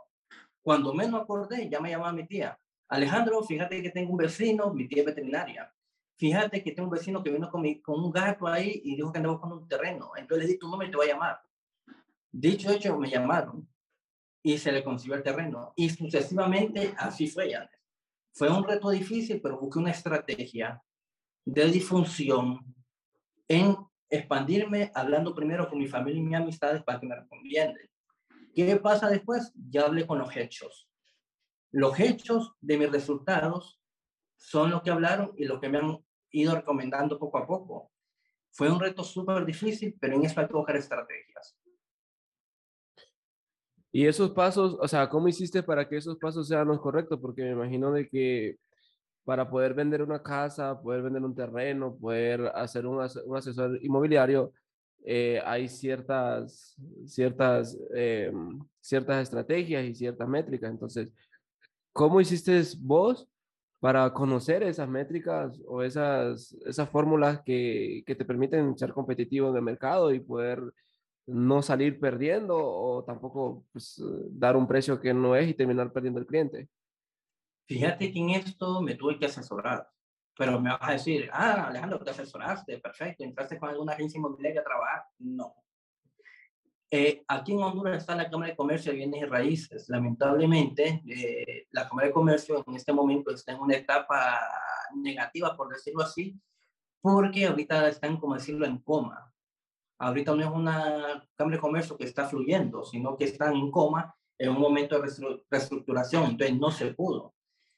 Cuando 0.62 0.94
menos 0.94 1.22
acordé, 1.22 1.68
ya 1.68 1.80
me 1.80 1.90
llamaba 1.90 2.12
mi 2.12 2.28
tía. 2.28 2.56
Alejandro, 2.90 3.42
fíjate 3.42 3.82
que 3.82 3.90
tengo 3.90 4.12
un 4.12 4.18
vecino, 4.18 4.72
mi 4.72 4.86
tía 4.86 5.00
es 5.00 5.06
veterinaria 5.06 5.72
fíjate 6.16 6.62
que 6.62 6.72
tengo 6.72 6.88
un 6.88 6.94
vecino 6.94 7.22
que 7.22 7.30
vino 7.30 7.50
con, 7.50 7.62
con 7.80 8.04
un 8.04 8.10
gato 8.10 8.46
ahí 8.46 8.80
y 8.84 8.96
dijo 8.96 9.12
que 9.12 9.18
andaba 9.18 9.34
buscando 9.34 9.58
un 9.58 9.68
terreno. 9.68 10.12
Entonces 10.16 10.46
le 10.46 10.52
di 10.52 10.58
tu 10.58 10.68
nombre 10.68 10.88
y 10.88 10.90
te 10.90 10.96
voy 10.96 11.06
a 11.06 11.12
llamar. 11.12 11.40
Dicho 12.32 12.70
hecho, 12.70 12.98
me 12.98 13.08
llamaron 13.08 13.68
y 14.42 14.58
se 14.58 14.72
le 14.72 14.84
consiguió 14.84 15.16
el 15.16 15.22
terreno. 15.22 15.72
Y 15.76 15.90
sucesivamente 15.90 16.94
así 16.98 17.26
fue, 17.26 17.50
ya. 17.50 17.68
Fue 18.32 18.50
un 18.50 18.64
reto 18.64 18.90
difícil, 18.90 19.40
pero 19.40 19.58
busqué 19.58 19.78
una 19.78 19.90
estrategia 19.90 20.82
de 21.44 21.64
difusión 21.70 22.74
en 23.48 23.76
expandirme 24.10 24.90
hablando 24.94 25.34
primero 25.34 25.68
con 25.68 25.78
mi 25.78 25.86
familia 25.86 26.20
y 26.20 26.24
mis 26.24 26.36
amistades 26.36 26.82
para 26.82 27.00
que 27.00 27.06
me 27.06 27.16
recomienden. 27.16 27.88
¿Qué 28.54 28.76
pasa 28.76 29.08
después? 29.08 29.52
Ya 29.70 29.82
hablé 29.82 30.06
con 30.06 30.18
los 30.18 30.36
hechos. 30.36 30.88
Los 31.70 31.98
hechos 31.98 32.54
de 32.60 32.78
mis 32.78 32.90
resultados 32.90 33.80
son 34.36 34.70
los 34.70 34.82
que 34.82 34.90
hablaron 34.90 35.32
y 35.36 35.44
los 35.44 35.60
que 35.60 35.68
me 35.68 35.78
han 35.78 35.98
ido 36.30 36.54
recomendando 36.54 37.18
poco 37.18 37.38
a 37.38 37.46
poco. 37.46 37.90
Fue 38.50 38.70
un 38.70 38.80
reto 38.80 39.04
súper 39.04 39.44
difícil, 39.44 39.96
pero 40.00 40.16
en 40.16 40.24
eso 40.24 40.40
hay 40.40 40.46
que 40.46 40.54
buscar 40.54 40.76
estrategias. 40.76 41.58
Y 43.92 44.06
esos 44.06 44.30
pasos, 44.32 44.76
o 44.78 44.88
sea, 44.88 45.08
¿cómo 45.08 45.28
hiciste 45.28 45.62
para 45.62 45.88
que 45.88 45.96
esos 45.96 46.18
pasos 46.18 46.48
sean 46.48 46.68
los 46.68 46.80
correctos? 46.80 47.18
Porque 47.20 47.42
me 47.42 47.52
imagino 47.52 47.92
de 47.92 48.08
que 48.08 48.58
para 49.24 49.48
poder 49.48 49.74
vender 49.74 50.02
una 50.02 50.22
casa, 50.22 50.80
poder 50.80 51.02
vender 51.02 51.22
un 51.22 51.34
terreno, 51.34 51.96
poder 51.96 52.46
hacer 52.54 52.86
un, 52.86 52.98
un 52.98 53.36
asesor 53.36 53.78
inmobiliario, 53.82 54.52
eh, 55.04 55.40
hay 55.44 55.68
ciertas, 55.68 56.76
ciertas, 57.06 57.78
eh, 57.94 58.32
ciertas 58.80 59.22
estrategias 59.22 59.84
y 59.84 59.94
ciertas 59.94 60.28
métricas. 60.28 60.70
Entonces, 60.70 61.08
¿cómo 61.92 62.20
hiciste 62.20 62.60
vos 62.78 63.28
para 63.80 64.12
conocer 64.12 64.62
esas 64.62 64.88
métricas 64.88 65.60
o 65.66 65.82
esas, 65.82 66.52
esas 66.66 66.88
fórmulas 66.88 67.42
que, 67.42 68.02
que 68.06 68.14
te 68.14 68.24
permiten 68.24 68.76
ser 68.78 68.92
competitivo 68.92 69.50
en 69.50 69.56
el 69.56 69.62
mercado 69.62 70.12
y 70.12 70.20
poder 70.20 70.60
no 71.26 71.60
salir 71.60 71.98
perdiendo 71.98 72.56
o 72.56 73.04
tampoco 73.04 73.64
pues, 73.72 74.00
dar 74.30 74.56
un 74.56 74.66
precio 74.66 75.00
que 75.00 75.12
no 75.12 75.34
es 75.34 75.48
y 75.48 75.54
terminar 75.54 75.92
perdiendo 75.92 76.20
el 76.20 76.26
cliente. 76.26 76.68
Fíjate 77.66 78.12
que 78.12 78.18
en 78.18 78.30
esto 78.30 78.80
me 78.80 78.94
tuve 78.94 79.18
que 79.18 79.26
asesorar, 79.26 79.88
pero 80.38 80.60
me 80.60 80.70
vas 80.70 80.88
a 80.88 80.92
decir, 80.92 81.28
ah, 81.32 81.66
Alejandro, 81.66 81.98
te 81.98 82.10
asesoraste, 82.10 82.78
perfecto, 82.78 83.24
entraste 83.24 83.58
con 83.58 83.68
alguna 83.68 83.94
agencia 83.94 84.18
inmobiliaria 84.18 84.60
a 84.60 84.64
trabajar. 84.64 85.04
No. 85.18 85.54
Eh, 86.90 87.24
aquí 87.26 87.52
en 87.52 87.62
Honduras 87.62 87.98
está 87.98 88.14
la 88.14 88.30
Cámara 88.30 88.50
de 88.50 88.56
Comercio 88.56 88.92
de 88.92 88.98
Bienes 88.98 89.22
y 89.22 89.24
Raíces. 89.24 89.88
Lamentablemente, 89.88 91.02
eh, 91.08 91.66
la 91.70 91.88
Cámara 91.88 92.08
de 92.08 92.12
Comercio 92.12 92.62
en 92.66 92.74
este 92.74 92.92
momento 92.92 93.32
está 93.32 93.52
en 93.52 93.60
una 93.60 93.76
etapa 93.76 94.40
negativa, 94.94 95.56
por 95.56 95.68
decirlo 95.68 96.02
así, 96.02 96.40
porque 97.00 97.46
ahorita 97.46 97.88
están, 97.88 98.18
como 98.18 98.34
decirlo, 98.34 98.66
en 98.66 98.78
coma. 98.78 99.32
Ahorita 99.98 100.34
no 100.34 100.42
es 100.42 100.50
una 100.50 101.28
Cámara 101.34 101.56
de 101.56 101.60
Comercio 101.60 101.96
que 101.96 102.04
está 102.04 102.28
fluyendo, 102.28 102.84
sino 102.84 103.16
que 103.16 103.24
están 103.24 103.56
en 103.56 103.70
coma 103.70 104.14
en 104.38 104.50
un 104.50 104.60
momento 104.60 105.00
de 105.00 105.42
reestructuración, 105.50 106.24
entonces 106.24 106.56
no 106.56 106.70
se 106.70 106.94
pudo. 106.94 107.34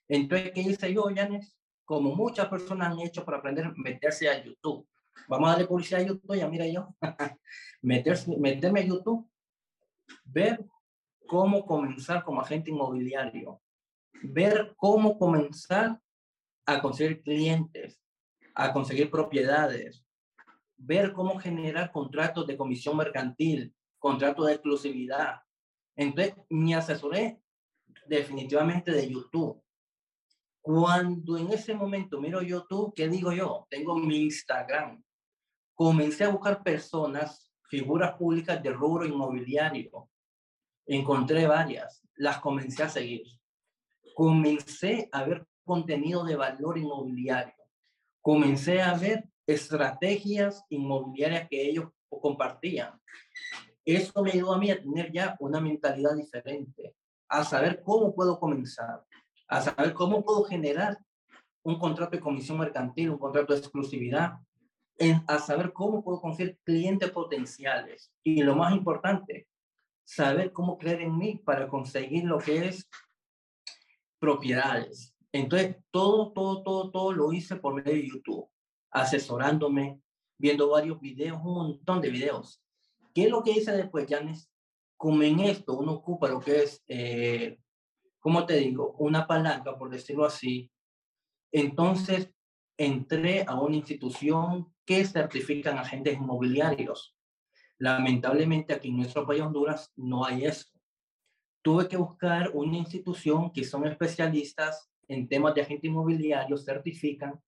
Entonces, 0.09 0.50
¿qué 0.53 0.61
hice 0.61 0.93
yo, 0.93 1.09
Yanes? 1.11 1.57
Como 1.85 2.15
muchas 2.15 2.49
personas 2.49 2.93
han 2.93 3.00
hecho 3.00 3.25
para 3.25 3.38
aprender, 3.38 3.73
meterse 3.77 4.29
a 4.29 4.43
YouTube. 4.43 4.87
Vamos 5.27 5.49
a 5.49 5.53
darle 5.53 5.67
publicidad 5.67 6.01
a 6.01 6.07
YouTube, 6.07 6.37
ya 6.37 6.49
mira 6.49 6.67
yo. 6.67 6.95
meterse, 7.83 8.37
meterme 8.37 8.81
a 8.81 8.85
YouTube, 8.85 9.29
ver 10.25 10.65
cómo 11.27 11.65
comenzar 11.65 12.23
como 12.25 12.41
agente 12.41 12.71
inmobiliario, 12.71 13.61
ver 14.23 14.75
cómo 14.77 15.19
comenzar 15.19 16.01
a 16.67 16.81
conseguir 16.81 17.23
clientes, 17.23 18.01
a 18.55 18.73
conseguir 18.73 19.11
propiedades, 19.11 20.05
ver 20.77 21.13
cómo 21.13 21.39
generar 21.39 21.91
contratos 21.93 22.47
de 22.47 22.57
comisión 22.57 22.97
mercantil, 22.97 23.75
contratos 23.99 24.47
de 24.47 24.53
exclusividad. 24.55 25.41
Entonces, 25.97 26.35
me 26.49 26.75
asesoré 26.75 27.41
definitivamente 28.07 28.93
de 28.93 29.11
YouTube. 29.11 29.63
Cuando 30.61 31.37
en 31.39 31.51
ese 31.53 31.75
momento 31.75 32.21
miro 32.21 32.43
YouTube, 32.43 32.93
¿qué 32.95 33.09
digo 33.09 33.33
yo? 33.33 33.67
Tengo 33.71 33.97
mi 33.97 34.25
Instagram. 34.25 35.03
Comencé 35.79 36.25
a 36.25 36.31
buscar 36.31 36.61
personas, 36.65 37.53
figuras 37.69 38.17
públicas 38.17 38.61
de 38.61 38.73
rubro 38.73 39.07
inmobiliario. 39.07 40.09
Encontré 40.85 41.47
varias, 41.47 42.03
las 42.17 42.41
comencé 42.41 42.83
a 42.83 42.89
seguir. 42.89 43.23
Comencé 44.13 45.09
a 45.13 45.23
ver 45.23 45.47
contenido 45.65 46.25
de 46.25 46.35
valor 46.35 46.79
inmobiliario. 46.79 47.55
Comencé 48.21 48.83
a 48.83 48.95
ver 48.95 49.29
estrategias 49.47 50.65
inmobiliarias 50.69 51.49
que 51.49 51.69
ellos 51.69 51.91
compartían. 52.09 53.01
Eso 53.85 54.21
me 54.25 54.33
ayudó 54.33 54.55
a 54.55 54.59
mí 54.59 54.73
a 54.73 54.83
tener 54.83 55.13
ya 55.13 55.37
una 55.39 55.61
mentalidad 55.61 56.17
diferente, 56.17 56.97
a 57.29 57.45
saber 57.45 57.85
cómo 57.85 58.13
puedo 58.17 58.41
comenzar, 58.41 59.05
a 59.47 59.61
saber 59.61 59.95
cómo 59.95 60.25
puedo 60.25 60.43
generar 60.43 60.99
un 61.63 61.79
contrato 61.79 62.17
de 62.17 62.21
comisión 62.21 62.59
mercantil, 62.59 63.11
un 63.11 63.19
contrato 63.19 63.53
de 63.53 63.61
exclusividad, 63.61 64.41
a 65.26 65.38
saber 65.38 65.73
cómo 65.73 66.02
puedo 66.02 66.21
conseguir 66.21 66.59
clientes 66.64 67.11
potenciales. 67.11 68.12
Y 68.23 68.43
lo 68.43 68.57
más 68.57 68.75
importante, 68.75 69.47
saber 70.05 70.52
cómo 70.52 70.76
creer 70.78 71.02
en 71.02 71.17
mí 71.17 71.37
para 71.37 71.69
conseguir 71.69 72.25
lo 72.25 72.38
que 72.38 72.69
es 72.69 72.88
propiedades. 74.19 75.14
Entonces, 75.33 75.76
todo, 75.90 76.33
todo, 76.33 76.62
todo, 76.62 76.90
todo 76.90 77.12
lo 77.12 77.33
hice 77.33 77.57
por 77.57 77.75
medio 77.75 77.93
de 77.93 78.09
YouTube, 78.09 78.49
asesorándome, 78.90 80.00
viendo 80.38 80.71
varios 80.71 81.00
videos, 81.00 81.38
un 81.45 81.55
montón 81.55 82.00
de 82.00 82.11
videos. 82.11 82.62
¿Qué 83.14 83.25
es 83.25 83.31
lo 83.31 83.43
que 83.43 83.52
hice 83.52 83.73
después, 83.73 84.07
Janes? 84.09 84.50
Como 84.97 85.23
en 85.23 85.40
esto 85.40 85.75
uno 85.75 85.93
ocupa 85.93 86.28
lo 86.28 86.40
que 86.40 86.62
es 86.62 86.83
eh, 86.88 87.59
¿cómo 88.21 88.45
te 88.47 88.57
digo? 88.57 88.95
Una 88.99 89.26
palanca, 89.26 89.76
por 89.76 89.90
decirlo 89.90 90.25
así. 90.25 90.71
Entonces, 91.52 92.31
entré 92.76 93.45
a 93.47 93.59
una 93.61 93.76
institución 93.76 94.73
que 94.88 95.04
certifican 95.04 95.76
agentes 95.76 96.14
inmobiliarios. 96.14 97.14
Lamentablemente 97.76 98.73
aquí 98.73 98.88
en 98.88 98.97
nuestro 98.97 99.26
país 99.26 99.42
Honduras 99.42 99.92
no 99.97 100.25
hay 100.25 100.47
eso. 100.47 100.71
Tuve 101.61 101.87
que 101.87 101.99
buscar 101.99 102.50
una 102.54 102.78
institución 102.78 103.52
que 103.52 103.64
son 103.64 103.87
especialistas 103.87 104.90
en 105.07 105.28
temas 105.28 105.54
de 105.54 105.61
agentes 105.61 105.90
inmobiliarios, 105.90 106.64
certifican, 106.64 107.38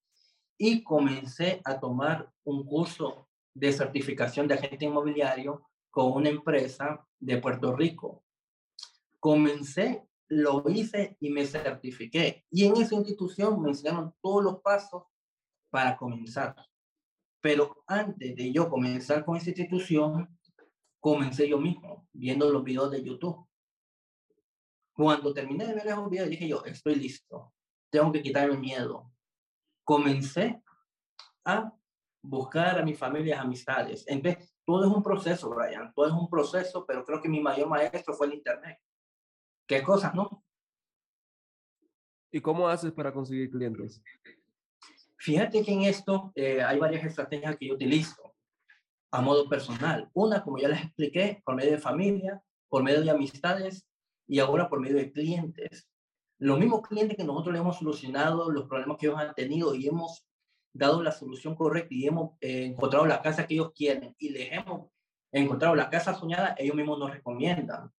y 0.59 0.83
comencé 0.83 1.63
a 1.65 1.81
tomar 1.81 2.31
un 2.45 2.63
curso 2.67 3.27
de 3.55 3.73
certificación 3.73 4.47
de 4.47 4.57
agente 4.57 4.85
inmobiliario 4.85 5.67
con 5.89 6.13
una 6.13 6.29
empresa 6.29 7.09
de 7.19 7.39
Puerto 7.39 7.75
Rico. 7.75 8.23
Comencé 9.19 10.07
lo 10.29 10.63
hice 10.69 11.17
y 11.21 11.31
me 11.31 11.47
certifiqué. 11.47 12.45
Y 12.51 12.67
en 12.67 12.77
esa 12.77 12.97
institución 12.97 13.63
me 13.63 13.71
enseñaron 13.71 14.15
todos 14.21 14.45
los 14.45 14.61
pasos 14.61 15.05
para 15.71 15.97
comenzar. 15.97 16.55
Pero 17.41 17.83
antes 17.87 18.37
de 18.37 18.53
yo 18.53 18.69
comenzar 18.69 19.25
con 19.25 19.37
esa 19.37 19.51
institución, 19.51 20.39
comencé 21.01 21.49
yo 21.49 21.59
mismo 21.59 22.07
viendo 22.13 22.51
los 22.51 22.63
videos 22.63 22.91
de 22.91 23.03
YouTube. 23.03 23.47
Cuando 24.93 25.33
terminé 25.33 25.67
de 25.67 25.75
ver 25.75 25.87
esos 25.87 26.11
videos, 26.11 26.29
dije 26.29 26.49
yo, 26.49 26.65
estoy 26.65 26.97
listo. 26.97 27.53
Tengo 27.91 28.13
que 28.13 28.23
quitarme 28.23 28.55
el 28.55 28.61
miedo. 28.61 29.11
Comencé 29.85 30.63
a 31.45 31.73
buscar 32.23 32.79
a 32.79 32.85
mi 32.85 32.95
familia, 32.95 33.41
amistades. 33.41 34.05
Entonces, 34.07 34.55
todo 34.67 34.85
es 34.87 34.95
un 34.95 35.03
proceso, 35.03 35.49
Brian. 35.49 35.93
Todo 35.95 36.07
es 36.07 36.13
un 36.13 36.29
proceso, 36.29 36.85
pero 36.87 37.05
creo 37.05 37.23
que 37.23 37.29
mi 37.29 37.41
mayor 37.41 37.69
maestro 37.69 38.13
fue 38.15 38.27
el 38.27 38.35
Internet 38.35 38.79
qué 39.71 39.85
cosas, 39.85 40.13
¿no? 40.17 40.45
¿Y 42.33 42.41
cómo 42.41 42.69
haces 42.69 42.91
para 42.91 43.13
conseguir 43.13 43.49
clientes? 43.49 44.03
Fíjate 45.21 45.63
que 45.63 45.73
en 45.73 45.83
esto 45.83 46.33
eh, 46.35 46.63
hay 46.63 46.79
varias 46.79 47.05
estrategias 47.05 47.57
que 47.59 47.69
yo 47.69 47.75
utilizo 47.75 48.35
a 49.13 49.21
modo 49.21 49.51
personal. 49.51 50.09
Una, 50.15 50.43
como 50.43 50.57
ya 50.57 50.69
les 50.69 50.83
expliqué, 50.83 51.43
por 51.45 51.57
medio 51.57 51.73
de 51.73 51.79
familia, 51.79 52.43
por 52.71 52.83
medio 52.83 53.03
de 53.03 53.11
amistades 53.11 53.87
y 54.27 54.39
ahora 54.39 54.71
por 54.71 54.81
medio 54.81 54.97
de 54.97 55.13
clientes. 55.13 55.87
Los 56.39 56.59
mismos 56.59 56.81
clientes 56.81 57.19
que 57.19 57.25
nosotros 57.25 57.53
le 57.53 57.59
hemos 57.59 57.77
solucionado 57.77 58.51
los 58.51 58.67
problemas 58.67 58.97
que 58.97 59.07
ellos 59.09 59.19
han 59.19 59.35
tenido 59.35 59.75
y 59.75 59.89
hemos 59.89 60.25
dado 60.73 61.03
la 61.03 61.13
solución 61.13 61.55
correcta 61.55 61.95
y 61.95 62.07
hemos 62.07 62.39
eh, 62.41 62.65
encontrado 62.65 63.05
la 63.05 63.21
casa 63.21 63.47
que 63.47 63.55
ellos 63.55 63.73
quieren 63.75 64.15
y 64.19 64.31
les 64.31 64.51
hemos 64.53 64.89
encontrado 65.33 65.75
la 65.75 65.91
casa 65.91 66.15
soñada, 66.15 66.55
ellos 66.57 66.77
mismos 66.77 66.99
nos 66.99 67.11
recomiendan. 67.11 67.93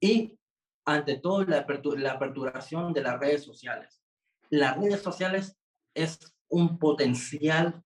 Y 0.00 0.36
ante 0.84 1.18
todo 1.18 1.44
la, 1.44 1.64
la 1.98 2.12
aperturación 2.12 2.92
de 2.92 3.02
las 3.02 3.20
redes 3.20 3.44
sociales. 3.44 4.02
Las 4.50 4.76
redes 4.76 5.02
sociales 5.02 5.56
es 5.94 6.33
un 6.48 6.78
potencial 6.78 7.82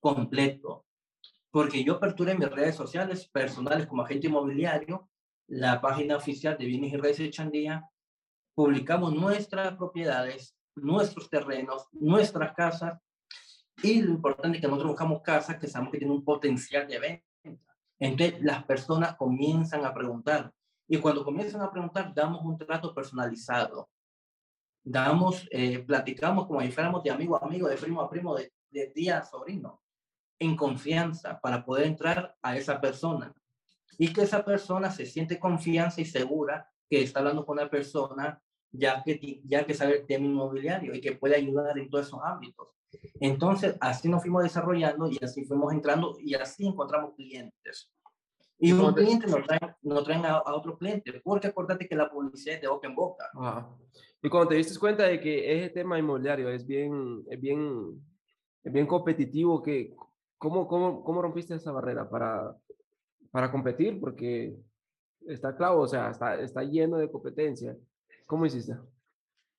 completo, 0.00 0.84
porque 1.50 1.84
yo 1.84 1.94
aperturé 1.94 2.34
mis 2.34 2.50
redes 2.50 2.74
sociales 2.74 3.28
personales 3.28 3.86
como 3.86 4.02
agente 4.02 4.26
inmobiliario, 4.26 5.08
la 5.48 5.80
página 5.80 6.16
oficial 6.16 6.56
de 6.56 6.64
Bienes 6.64 6.92
y 6.92 6.96
Redes 6.96 7.30
Chandía, 7.30 7.88
publicamos 8.54 9.14
nuestras 9.14 9.76
propiedades, 9.76 10.56
nuestros 10.74 11.28
terrenos, 11.28 11.88
nuestras 11.92 12.54
casas, 12.54 12.98
y 13.82 14.00
lo 14.02 14.12
importante 14.12 14.58
es 14.58 14.62
que 14.62 14.68
nosotros 14.68 14.92
buscamos 14.92 15.22
casas 15.22 15.58
que 15.58 15.66
sabemos 15.66 15.92
que 15.92 15.98
tienen 15.98 16.16
un 16.16 16.24
potencial 16.24 16.86
de 16.86 16.98
venta. 16.98 17.26
Entonces 17.98 18.42
las 18.42 18.64
personas 18.64 19.16
comienzan 19.16 19.84
a 19.84 19.94
preguntar, 19.94 20.52
y 20.88 20.98
cuando 20.98 21.24
comienzan 21.24 21.62
a 21.62 21.70
preguntar, 21.70 22.12
damos 22.14 22.44
un 22.44 22.58
trato 22.58 22.94
personalizado. 22.94 23.88
Damos, 24.84 25.48
eh, 25.50 25.78
platicamos 25.80 26.46
como 26.46 26.60
si 26.60 26.72
fuéramos 26.72 27.02
de 27.02 27.10
amigo 27.10 27.36
a 27.36 27.46
amigo, 27.46 27.68
de 27.68 27.76
primo 27.76 28.00
a 28.00 28.10
primo, 28.10 28.34
de, 28.34 28.52
de 28.70 28.86
tía 28.88 29.18
a 29.18 29.24
sobrino, 29.24 29.80
en 30.38 30.56
confianza 30.56 31.40
para 31.40 31.64
poder 31.64 31.86
entrar 31.86 32.36
a 32.42 32.56
esa 32.56 32.80
persona. 32.80 33.34
Y 33.98 34.12
que 34.12 34.22
esa 34.22 34.44
persona 34.44 34.90
se 34.90 35.06
siente 35.06 35.38
confianza 35.38 36.00
y 36.00 36.04
segura 36.04 36.68
que 36.88 37.02
está 37.02 37.20
hablando 37.20 37.46
con 37.46 37.58
una 37.58 37.70
persona 37.70 38.42
ya 38.72 39.02
que, 39.04 39.40
ya 39.44 39.64
que 39.64 39.74
sabe 39.74 39.98
el 39.98 40.06
tema 40.06 40.26
inmobiliario 40.26 40.94
y 40.94 41.00
que 41.00 41.12
puede 41.12 41.36
ayudar 41.36 41.78
en 41.78 41.88
todos 41.90 42.06
esos 42.06 42.20
ámbitos. 42.24 42.68
Entonces, 43.20 43.76
así 43.80 44.08
nos 44.08 44.22
fuimos 44.22 44.42
desarrollando 44.42 45.08
y 45.08 45.18
así 45.22 45.44
fuimos 45.44 45.72
entrando 45.72 46.16
y 46.18 46.34
así 46.34 46.66
encontramos 46.66 47.14
clientes. 47.14 47.90
Y 48.58 48.72
un 48.72 48.94
cliente 48.94 49.26
nos 49.26 49.44
traen, 49.44 49.74
nos 49.82 50.04
traen 50.04 50.24
a, 50.24 50.42
otro 50.46 50.78
cliente, 50.78 51.20
porque 51.24 51.48
acuérdate 51.48 51.88
que 51.88 51.96
la 51.96 52.08
publicidad 52.08 52.56
es 52.56 52.62
de 52.62 52.68
boca 52.68 52.86
en 52.86 52.94
boca. 52.94 53.24
Y 54.22 54.28
cuando 54.28 54.50
te 54.50 54.54
diste 54.54 54.78
cuenta 54.78 55.04
de 55.04 55.20
que 55.20 55.52
ese 55.56 55.70
tema 55.70 55.98
inmobiliario 55.98 56.48
es 56.48 56.64
bien, 56.64 57.24
es 57.28 57.40
bien, 57.40 58.00
es 58.62 58.72
bien 58.72 58.86
competitivo, 58.86 59.60
que, 59.60 59.94
¿cómo, 60.38 60.68
cómo, 60.68 61.02
¿cómo 61.02 61.22
rompiste 61.22 61.56
esa 61.56 61.72
barrera 61.72 62.08
para, 62.08 62.56
para 63.32 63.50
competir? 63.50 63.98
Porque 63.98 64.56
está 65.26 65.56
claro, 65.56 65.80
o 65.80 65.88
sea, 65.88 66.10
está, 66.10 66.40
está 66.40 66.62
lleno 66.62 66.98
de 66.98 67.10
competencia. 67.10 67.76
¿Cómo 68.26 68.46
hiciste? 68.46 68.76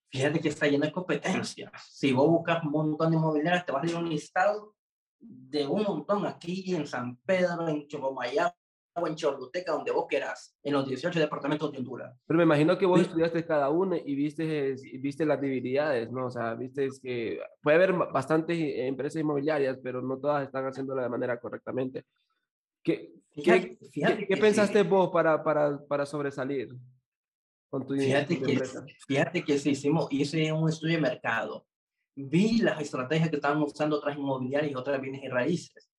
Fíjate 0.09 0.39
que 0.39 0.49
está 0.49 0.67
lleno 0.67 0.85
de 0.85 0.93
competencia. 0.93 1.69
Si 1.89 2.13
vos 2.13 2.29
buscas 2.29 2.63
un 2.63 2.71
montón 2.71 3.11
de 3.11 3.17
inmobiliarias, 3.17 3.65
te 3.65 3.71
vas 3.73 3.83
a 3.83 3.87
ir 3.87 3.95
un 3.97 4.07
listado 4.07 4.75
de 5.19 5.67
un 5.67 5.83
montón 5.83 6.25
aquí 6.25 6.73
en 6.73 6.87
San 6.87 7.17
Pedro, 7.17 7.67
en 7.67 7.85
Chocomayá, 7.87 8.55
o 8.95 9.07
en 9.07 9.15
Choluteca, 9.15 9.71
donde 9.71 9.91
vos 9.91 10.05
quieras, 10.07 10.55
en 10.63 10.73
los 10.73 10.87
18 10.87 11.19
departamentos 11.19 11.71
de 11.71 11.79
Honduras. 11.79 12.15
Pero 12.25 12.37
me 12.37 12.43
imagino 12.43 12.77
que 12.77 12.85
vos 12.85 13.01
estudiaste 13.01 13.45
cada 13.45 13.69
uno 13.69 13.95
y 13.95 14.15
viste, 14.15 14.75
viste 14.99 15.25
las 15.25 15.41
debilidades, 15.41 16.11
¿no? 16.11 16.27
O 16.27 16.31
sea, 16.31 16.53
viste 16.53 16.89
que 17.01 17.39
puede 17.61 17.77
haber 17.77 17.93
bastantes 17.93 18.57
empresas 18.59 19.21
inmobiliarias, 19.21 19.79
pero 19.81 20.01
no 20.01 20.17
todas 20.17 20.43
están 20.43 20.65
haciéndolo 20.65 21.01
de 21.01 21.09
manera 21.09 21.39
correctamente. 21.39 22.05
¿Qué, 22.83 23.13
fíjate, 23.31 23.77
¿qué, 23.91 24.27
qué 24.27 24.37
pensaste 24.37 24.83
vos 24.83 25.09
para, 25.11 25.43
para, 25.43 25.79
para 25.87 26.05
sobresalir 26.05 26.69
con 27.73 27.87
tu 27.87 27.95
fíjate 27.95 28.39
que, 28.39 28.61
Fíjate 29.07 29.43
que 29.43 29.57
sí, 29.57 29.71
hicimos, 29.71 30.07
hice 30.11 30.51
un 30.51 30.69
estudio 30.69 30.97
de 30.97 31.01
mercado. 31.01 31.65
Vi 32.15 32.59
las 32.59 32.79
estrategias 32.79 33.31
que 33.31 33.37
estaban 33.37 33.63
usando 33.63 33.95
otras 33.95 34.15
inmobiliarias 34.15 34.71
y 34.71 34.75
otras 34.75 35.01
bienes 35.01 35.23
y 35.23 35.27
raíces. 35.27 35.89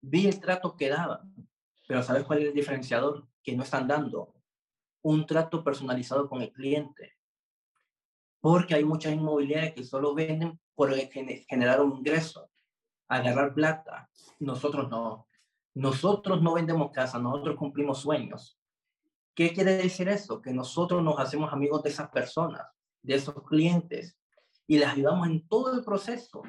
Vi 0.00 0.26
el 0.26 0.40
trato 0.40 0.74
que 0.76 0.88
daban. 0.88 1.32
Pero 1.92 2.02
¿sabes 2.02 2.24
cuál 2.24 2.38
es 2.38 2.48
el 2.48 2.54
diferenciador? 2.54 3.28
Que 3.42 3.54
no 3.54 3.64
están 3.64 3.86
dando 3.86 4.34
un 5.02 5.26
trato 5.26 5.62
personalizado 5.62 6.26
con 6.26 6.40
el 6.40 6.50
cliente. 6.50 7.18
Porque 8.40 8.74
hay 8.74 8.82
muchas 8.82 9.12
inmobiliarias 9.12 9.74
que 9.74 9.84
solo 9.84 10.14
venden 10.14 10.58
por 10.74 10.90
generar 10.94 11.82
un 11.82 11.98
ingreso, 11.98 12.50
agarrar 13.08 13.52
plata. 13.52 14.08
Nosotros 14.38 14.88
no. 14.88 15.28
Nosotros 15.74 16.40
no 16.40 16.54
vendemos 16.54 16.92
casa, 16.92 17.18
nosotros 17.18 17.56
cumplimos 17.56 17.98
sueños. 17.98 18.58
¿Qué 19.34 19.52
quiere 19.52 19.76
decir 19.76 20.08
eso? 20.08 20.40
Que 20.40 20.54
nosotros 20.54 21.02
nos 21.02 21.20
hacemos 21.20 21.52
amigos 21.52 21.82
de 21.82 21.90
esas 21.90 22.08
personas, 22.08 22.66
de 23.02 23.16
esos 23.16 23.34
clientes, 23.46 24.16
y 24.66 24.78
les 24.78 24.88
ayudamos 24.88 25.28
en 25.28 25.46
todo 25.46 25.74
el 25.74 25.84
proceso, 25.84 26.40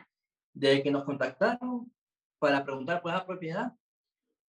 desde 0.54 0.84
que 0.84 0.92
nos 0.92 1.04
contactaron 1.04 1.92
para 2.40 2.64
preguntar 2.64 3.02
por 3.02 3.12
la 3.12 3.26
propiedad, 3.26 3.74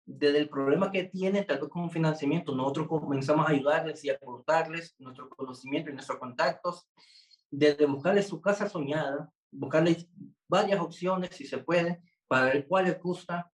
desde 0.05 0.39
el 0.39 0.49
problema 0.49 0.91
que 0.91 1.05
tienen, 1.05 1.47
tal 1.47 1.61
vez 1.61 1.69
con 1.69 1.91
financiamiento, 1.91 2.55
nosotros 2.55 2.89
comenzamos 2.89 3.47
a 3.47 3.51
ayudarles 3.51 4.05
y 4.05 4.11
a 4.11 4.15
aportarles 4.15 4.95
nuestro 4.99 5.29
conocimiento 5.29 5.91
y 5.91 5.95
nuestros 5.95 6.19
contactos, 6.19 6.89
desde 7.51 7.87
buscarles 7.87 8.27
su 8.27 8.41
casa 8.41 8.69
soñada, 8.69 9.31
buscarles 9.51 10.09
varias 10.49 10.81
opciones, 10.81 11.31
si 11.31 11.47
se 11.47 11.59
puede, 11.59 12.03
para 12.27 12.47
ver 12.47 12.67
cuál 12.67 12.87
les 12.87 13.01
gusta 13.01 13.51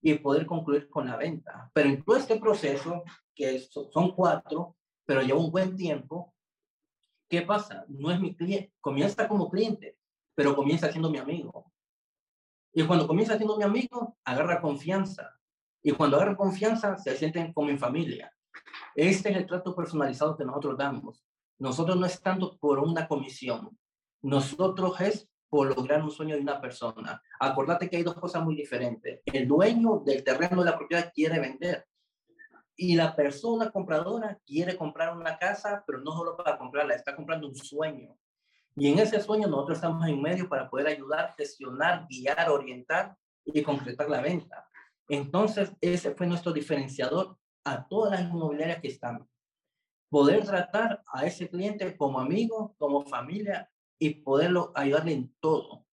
y 0.00 0.14
poder 0.14 0.46
concluir 0.46 0.88
con 0.88 1.06
la 1.06 1.16
venta. 1.16 1.70
Pero 1.72 1.88
en 1.88 2.02
todo 2.02 2.16
este 2.16 2.36
proceso, 2.36 3.04
que 3.34 3.60
son 3.60 4.14
cuatro, 4.14 4.76
pero 5.04 5.22
lleva 5.22 5.38
un 5.38 5.50
buen 5.50 5.76
tiempo, 5.76 6.34
¿qué 7.28 7.42
pasa? 7.42 7.84
No 7.88 8.10
es 8.10 8.20
mi 8.20 8.34
cliente, 8.34 8.72
comienza 8.80 9.28
como 9.28 9.48
cliente, 9.48 9.96
pero 10.34 10.56
comienza 10.56 10.90
siendo 10.90 11.10
mi 11.10 11.18
amigo. 11.18 11.72
Y 12.74 12.84
cuando 12.86 13.06
comienza 13.06 13.36
siendo 13.36 13.56
mi 13.56 13.64
amigo, 13.64 14.16
agarra 14.24 14.60
confianza. 14.60 15.38
Y 15.82 15.92
cuando 15.92 16.16
agarra 16.16 16.36
confianza, 16.36 16.96
se 16.96 17.16
sienten 17.16 17.52
como 17.52 17.70
en 17.70 17.78
familia. 17.78 18.32
Este 18.94 19.30
es 19.30 19.36
el 19.36 19.46
trato 19.46 19.74
personalizado 19.74 20.36
que 20.36 20.44
nosotros 20.44 20.78
damos. 20.78 21.24
Nosotros 21.58 21.96
no 21.96 22.06
es 22.06 22.20
tanto 22.20 22.56
por 22.58 22.78
una 22.78 23.08
comisión. 23.08 23.76
Nosotros 24.22 25.00
es 25.00 25.28
por 25.48 25.76
lograr 25.76 26.02
un 26.02 26.10
sueño 26.10 26.34
de 26.36 26.40
una 26.40 26.60
persona. 26.60 27.20
Acordate 27.38 27.90
que 27.90 27.96
hay 27.96 28.02
dos 28.02 28.14
cosas 28.14 28.42
muy 28.42 28.54
diferentes. 28.54 29.20
El 29.26 29.46
dueño 29.46 30.02
del 30.04 30.24
terreno 30.24 30.62
de 30.62 30.70
la 30.70 30.78
propiedad 30.78 31.12
quiere 31.14 31.38
vender 31.40 31.86
y 32.76 32.94
la 32.96 33.14
persona 33.14 33.70
compradora 33.70 34.38
quiere 34.46 34.76
comprar 34.76 35.16
una 35.16 35.36
casa, 35.38 35.84
pero 35.86 36.00
no 36.00 36.12
solo 36.12 36.36
para 36.36 36.56
comprarla, 36.56 36.94
está 36.94 37.14
comprando 37.14 37.48
un 37.48 37.54
sueño. 37.54 38.16
Y 38.76 38.90
en 38.90 38.98
ese 38.98 39.20
sueño 39.20 39.46
nosotros 39.48 39.78
estamos 39.78 40.06
en 40.08 40.22
medio 40.22 40.48
para 40.48 40.70
poder 40.70 40.86
ayudar, 40.86 41.34
gestionar, 41.36 42.06
guiar, 42.08 42.48
orientar 42.48 43.14
y 43.44 43.62
concretar 43.62 44.08
la 44.08 44.22
venta. 44.22 44.66
Entonces, 45.12 45.70
ese 45.82 46.14
fue 46.14 46.26
nuestro 46.26 46.54
diferenciador 46.54 47.36
a 47.64 47.86
todas 47.86 48.12
las 48.12 48.30
inmobiliarias 48.30 48.80
que 48.80 48.88
están. 48.88 49.28
Poder 50.08 50.42
tratar 50.42 51.02
a 51.12 51.26
ese 51.26 51.50
cliente 51.50 51.94
como 51.98 52.18
amigo, 52.18 52.74
como 52.78 53.04
familia 53.04 53.70
y 53.98 54.14
poderlo 54.14 54.72
ayudarle 54.74 55.12
en 55.12 55.34
todo. 55.38 55.84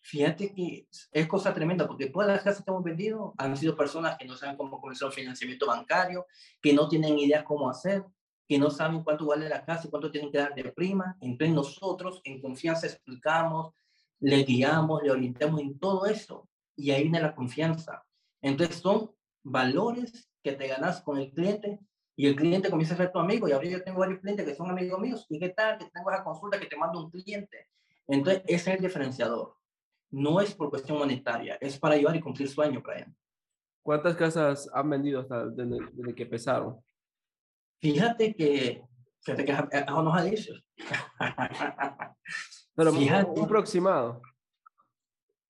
Fíjate 0.00 0.52
que 0.52 0.88
es 1.12 1.28
cosa 1.28 1.54
tremenda 1.54 1.86
porque 1.86 2.06
todas 2.06 2.26
las 2.26 2.42
casas 2.42 2.64
que 2.64 2.72
hemos 2.72 2.82
vendido 2.82 3.34
han 3.38 3.56
sido 3.56 3.76
personas 3.76 4.18
que 4.18 4.24
no 4.24 4.36
saben 4.36 4.56
cómo 4.56 4.80
comenzar 4.80 5.06
el 5.06 5.14
financiamiento 5.14 5.68
bancario, 5.68 6.26
que 6.60 6.72
no 6.72 6.88
tienen 6.88 7.20
idea 7.20 7.44
cómo 7.44 7.70
hacer, 7.70 8.04
que 8.48 8.58
no 8.58 8.68
saben 8.68 9.04
cuánto 9.04 9.26
vale 9.26 9.48
la 9.48 9.64
casa 9.64 9.86
y 9.86 9.90
cuánto 9.90 10.10
tienen 10.10 10.32
que 10.32 10.38
dar 10.38 10.56
de 10.56 10.72
prima. 10.72 11.16
Entonces 11.20 11.54
nosotros 11.54 12.20
en 12.24 12.40
confianza 12.40 12.88
explicamos, 12.88 13.74
le 14.18 14.42
guiamos, 14.42 15.04
le 15.04 15.12
orientamos 15.12 15.60
en 15.60 15.78
todo 15.78 16.06
eso 16.06 16.48
y 16.74 16.90
ahí 16.90 17.02
viene 17.02 17.22
la 17.22 17.32
confianza. 17.32 18.04
Entonces 18.42 18.76
son 18.76 19.10
valores 19.42 20.30
que 20.42 20.52
te 20.52 20.68
ganas 20.68 21.02
con 21.02 21.18
el 21.18 21.32
cliente 21.32 21.80
y 22.16 22.26
el 22.26 22.36
cliente 22.36 22.70
comienza 22.70 22.94
a 22.94 22.98
ser 22.98 23.12
tu 23.12 23.18
amigo. 23.18 23.48
Y 23.48 23.52
ahora 23.52 23.66
yo 23.66 23.82
tengo 23.82 24.00
varios 24.00 24.20
clientes 24.20 24.46
que 24.46 24.54
son 24.54 24.70
amigos 24.70 25.00
míos. 25.00 25.26
¿Y 25.28 25.38
qué 25.38 25.50
tal? 25.50 25.78
Que 25.78 25.86
tengo 25.86 26.10
esa 26.10 26.24
consulta 26.24 26.60
que 26.60 26.66
te 26.66 26.76
manda 26.76 26.98
un 26.98 27.10
cliente. 27.10 27.68
Entonces, 28.06 28.42
ese 28.46 28.72
es 28.72 28.76
el 28.76 28.82
diferenciador. 28.82 29.56
No 30.10 30.40
es 30.40 30.54
por 30.54 30.70
cuestión 30.70 30.98
monetaria, 30.98 31.56
es 31.60 31.78
para 31.78 31.94
ayudar 31.94 32.16
y 32.16 32.20
cumplir 32.20 32.48
sueño, 32.48 32.82
Brian. 32.82 33.16
¿Cuántas 33.82 34.16
casas 34.16 34.68
han 34.74 34.90
vendido 34.90 35.20
hasta 35.20 35.46
desde, 35.46 36.14
que 36.14 36.24
empezaron? 36.24 36.78
Fíjate 37.80 38.34
que, 38.34 38.84
fíjate 39.20 39.44
que 39.44 39.52
aún 39.86 40.04
nos 40.04 40.18
ha 40.18 40.24
dicho. 40.24 40.52
Pero 42.74 42.92
fíjate, 42.92 43.30
un 43.30 43.44
aproximado. 43.44 44.20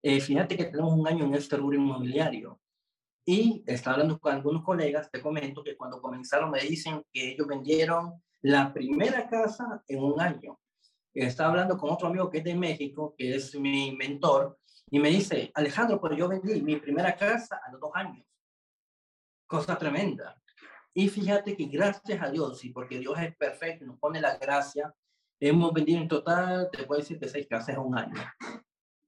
Eh, 0.03 0.21
fíjate 0.21 0.57
que 0.57 0.65
tenemos 0.65 0.95
un 0.95 1.07
año 1.07 1.27
en 1.27 1.35
este 1.35 1.57
rubro 1.57 1.77
inmobiliario 1.77 2.59
y 3.29 3.65
estaba 3.67 3.95
hablando 3.95 4.21
con 4.21 4.33
algunos 4.33 4.63
colegas, 4.63 5.11
te 5.11 5.21
comento 5.21 5.65
que 5.65 5.77
cuando 5.77 6.01
comenzaron 6.01 6.49
me 6.49 6.61
dicen 6.61 7.03
que 7.13 7.33
ellos 7.33 7.49
vendieron 7.49 8.23
la 8.41 8.73
primera 8.73 9.29
casa 9.29 9.83
en 9.89 10.05
un 10.05 10.21
año. 10.21 10.61
Estaba 11.13 11.51
hablando 11.51 11.77
con 11.77 11.91
otro 11.91 12.07
amigo 12.07 12.31
que 12.31 12.39
es 12.39 12.45
de 12.45 12.55
México, 12.55 13.17
que 13.19 13.35
es 13.35 13.53
mi 13.57 13.97
mentor, 13.97 14.61
y 14.89 15.01
me 15.01 15.09
dice, 15.09 15.51
Alejandro, 15.55 16.01
pero 16.01 16.15
yo 16.15 16.29
vendí 16.29 16.63
mi 16.63 16.77
primera 16.77 17.17
casa 17.17 17.61
a 17.67 17.73
los 17.73 17.81
dos 17.81 17.91
años. 17.95 18.25
Cosa 19.49 19.77
tremenda. 19.77 20.41
Y 20.95 21.09
fíjate 21.09 21.57
que 21.57 21.65
gracias 21.65 22.23
a 22.23 22.31
Dios, 22.31 22.65
y 22.65 22.71
porque 22.71 23.01
Dios 23.01 23.19
es 23.19 23.37
perfecto, 23.37 23.85
nos 23.87 23.99
pone 23.99 24.21
la 24.21 24.39
gracia, 24.39 24.95
hemos 25.41 25.73
vendido 25.73 26.01
en 26.01 26.07
total, 26.07 26.71
te 26.71 26.85
puedo 26.85 27.01
decir 27.01 27.19
que 27.19 27.29
seis 27.29 27.49
casas 27.51 27.71
en 27.71 27.81
un 27.81 27.99
año. 27.99 28.23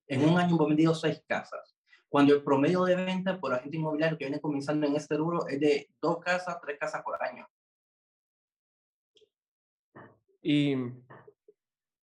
En 0.09 0.28
un 0.28 0.37
año 0.38 0.57
hemos 0.57 0.68
vendido 0.68 0.92
seis 0.92 1.22
casas. 1.24 1.67
Cuando 2.09 2.35
el 2.35 2.42
promedio 2.42 2.85
de 2.85 2.97
venta 2.97 3.38
por 3.38 3.53
agente 3.53 3.77
inmobiliario 3.77 4.16
que 4.16 4.25
viene 4.25 4.40
comenzando 4.40 4.87
en 4.87 4.97
este 4.97 5.16
rubro 5.16 5.47
es 5.47 5.61
de 5.61 5.90
dos 6.01 6.18
casas, 6.18 6.59
tres 6.61 6.79
casas 6.79 7.03
por 7.03 7.23
año. 7.23 7.47
¿Y 10.40 10.75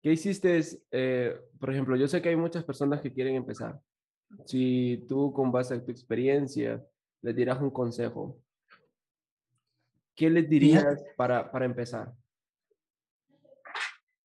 qué 0.02 0.12
hiciste? 0.12 0.60
Eh, 0.92 1.40
por 1.60 1.72
ejemplo, 1.72 1.96
yo 1.96 2.08
sé 2.08 2.22
que 2.22 2.30
hay 2.30 2.36
muchas 2.36 2.64
personas 2.64 3.02
que 3.02 3.14
quieren 3.14 3.36
empezar. 3.36 3.80
Si 4.46 5.06
tú, 5.08 5.32
con 5.32 5.52
base 5.52 5.76
a 5.76 5.84
tu 5.84 5.92
experiencia, 5.92 6.84
les 7.22 7.36
dieras 7.36 7.62
un 7.62 7.70
consejo, 7.70 8.42
¿qué 10.16 10.30
les 10.30 10.50
dirías 10.50 11.02
para, 11.16 11.50
para 11.50 11.66
empezar? 11.66 12.12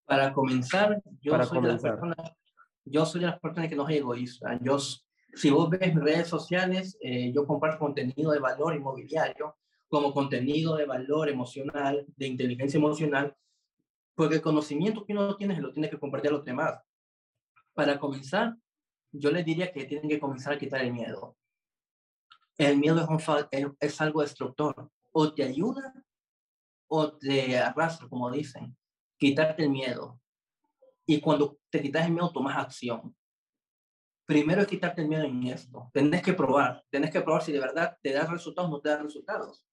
Para 0.07 0.33
comenzar, 0.33 1.01
yo 1.21 1.41
soy 1.45 1.63
de 1.63 1.69
las 1.69 1.83
personas 1.83 2.33
yo 2.91 3.05
soy 3.05 3.21
de 3.21 3.27
las 3.27 3.41
personas 3.41 3.69
que 3.69 3.77
no 3.77 3.85
soy 3.85 3.97
egoísta. 3.97 4.59
Yo 4.63 4.79
si 5.35 5.51
vos 5.51 5.71
ves 5.71 5.95
mis 5.95 6.03
redes 6.03 6.29
sociales, 6.29 6.97
eh, 7.01 7.33
yo 7.33 7.47
comparto 7.47 7.79
contenido 7.79 8.33
de 8.33 8.39
valor 8.39 8.75
inmobiliario 8.75 9.57
como 9.89 10.13
contenido 10.13 10.77
de 10.77 10.85
valor 10.85 11.29
emocional, 11.29 12.05
de 12.17 12.27
inteligencia 12.27 12.79
emocional, 12.79 13.37
porque 14.15 14.37
el 14.37 14.43
conocimiento 14.43 15.05
que 15.05 15.13
uno 15.13 15.37
tiene 15.37 15.59
lo 15.61 15.73
tiene 15.73 15.89
que 15.89 15.99
compartir 15.99 16.31
a 16.31 16.35
los 16.35 16.45
demás. 16.45 16.83
Para 17.73 17.99
comenzar, 17.99 18.55
yo 19.13 19.31
les 19.31 19.45
diría 19.45 19.73
que 19.73 19.85
tienen 19.85 20.09
que 20.09 20.21
comenzar 20.21 20.53
a 20.53 20.59
quitar 20.59 20.83
el 20.83 20.93
miedo. 20.93 21.37
El 22.59 22.77
miedo 22.79 23.01
es, 23.01 23.09
un, 23.09 23.77
es 23.81 24.01
algo 24.01 24.21
destructor. 24.21 24.91
O 25.13 25.33
te 25.33 25.45
ayuda 25.45 25.95
o 26.89 27.13
te 27.13 27.57
arrastra, 27.57 28.09
como 28.09 28.31
dicen. 28.31 28.77
Quitarte 29.17 29.63
el 29.63 29.71
miedo. 29.71 30.21
Y 31.07 31.21
cuando 31.21 31.59
te 31.71 31.81
quitas 31.81 32.05
el 32.05 32.13
miedo, 32.13 32.33
tomas 32.33 32.59
acción 32.59 33.17
primero 34.29 34.61
es 34.61 34.67
quitarte 34.67 35.01
el 35.01 35.09
miedo 35.09 35.25
en 35.25 35.43
esto. 35.45 35.91
Tenés 35.91 36.21
que 36.21 36.35
probar, 36.35 36.85
tenés 36.91 37.11
que 37.11 37.23
probar 37.23 37.43
si 37.43 37.51
de 37.51 37.61
verdad 37.61 37.97
te 38.03 38.13
da 38.13 38.27
resultados 38.27 38.69
o 38.69 38.73
no 38.75 38.81
te 38.83 38.91
da 38.91 39.03
resultados. 39.03 39.65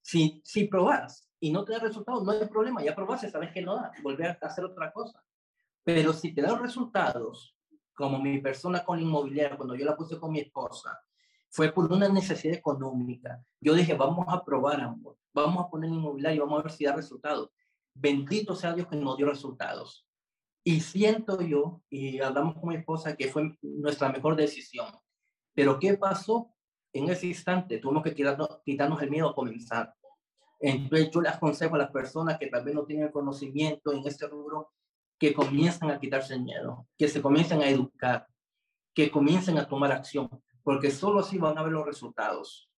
Si, 0.00 0.40
si 0.44 0.68
probas 0.68 1.28
y 1.40 1.50
no 1.50 1.64
te 1.64 1.72
da 1.72 1.80
resultados, 1.80 2.22
no 2.22 2.30
hay 2.30 2.46
problema, 2.46 2.80
ya 2.80 2.94
probaste, 2.94 3.28
sabes 3.28 3.50
que 3.50 3.60
no 3.60 3.74
da, 3.74 3.90
volver 4.04 4.38
a 4.40 4.46
hacer 4.46 4.64
otra 4.64 4.92
cosa. 4.92 5.20
Pero 5.82 6.12
si 6.12 6.32
te 6.32 6.42
da 6.42 6.56
resultados, 6.56 7.56
como 7.92 8.20
mi 8.20 8.40
persona 8.40 8.84
con 8.84 9.00
inmobiliaria, 9.00 9.56
cuando 9.56 9.74
yo 9.74 9.84
la 9.84 9.96
puse 9.96 10.16
con 10.16 10.30
mi 10.30 10.38
esposa, 10.38 10.96
fue 11.50 11.72
por 11.72 11.92
una 11.92 12.08
necesidad 12.08 12.54
económica. 12.54 13.44
Yo 13.60 13.74
dije, 13.74 13.94
vamos 13.94 14.26
a 14.28 14.44
probar 14.44 14.80
ambos, 14.80 15.18
vamos 15.32 15.64
a 15.64 15.68
poner 15.68 15.90
inmobiliario, 15.90 16.44
vamos 16.44 16.60
a 16.60 16.62
ver 16.62 16.72
si 16.72 16.84
da 16.84 16.94
resultados. 16.94 17.50
Bendito 17.92 18.54
sea 18.54 18.74
Dios 18.74 18.86
que 18.86 18.94
nos 18.94 19.16
dio 19.16 19.26
resultados. 19.26 20.06
Y 20.64 20.80
siento 20.80 21.40
yo, 21.42 21.82
y 21.90 22.20
hablamos 22.20 22.54
con 22.54 22.70
mi 22.70 22.76
esposa, 22.76 23.14
que 23.14 23.28
fue 23.28 23.56
nuestra 23.60 24.10
mejor 24.10 24.34
decisión. 24.34 24.88
Pero 25.54 25.78
¿qué 25.78 25.94
pasó? 25.94 26.54
en 26.94 27.10
ese 27.10 27.26
instante 27.26 27.78
tuvimos 27.78 28.04
que 28.04 28.14
quitarnos, 28.14 28.60
quitarnos 28.64 29.02
el 29.02 29.10
miedo 29.10 29.28
a 29.28 29.34
comenzar. 29.34 29.92
Entonces 30.60 31.10
yo 31.10 31.20
les 31.20 31.32
aconsejo 31.32 31.74
a 31.74 31.78
las 31.78 31.90
personas 31.90 32.38
que 32.38 32.46
tal 32.46 32.64
vez 32.64 32.74
no 32.74 32.84
tienen 32.84 33.10
conocimiento 33.10 33.92
en 33.92 34.06
este 34.06 34.26
rubro 34.28 34.70
que 35.18 35.34
comiencen 35.34 35.90
a 35.90 35.98
quitarse 35.98 36.34
el 36.34 36.42
miedo, 36.42 36.86
que 36.96 37.08
se 37.08 37.20
comiencen 37.20 37.60
a 37.60 37.68
educar, 37.68 38.26
que 38.94 39.10
comiencen 39.10 39.58
a 39.58 39.66
tomar 39.66 39.90
acción, 39.90 40.30
porque 40.62 40.90
solo 40.90 41.20
así 41.20 41.36
van 41.36 41.58
a 41.58 41.62
ver 41.62 41.72
los 41.72 41.84
resultados. 41.84 42.70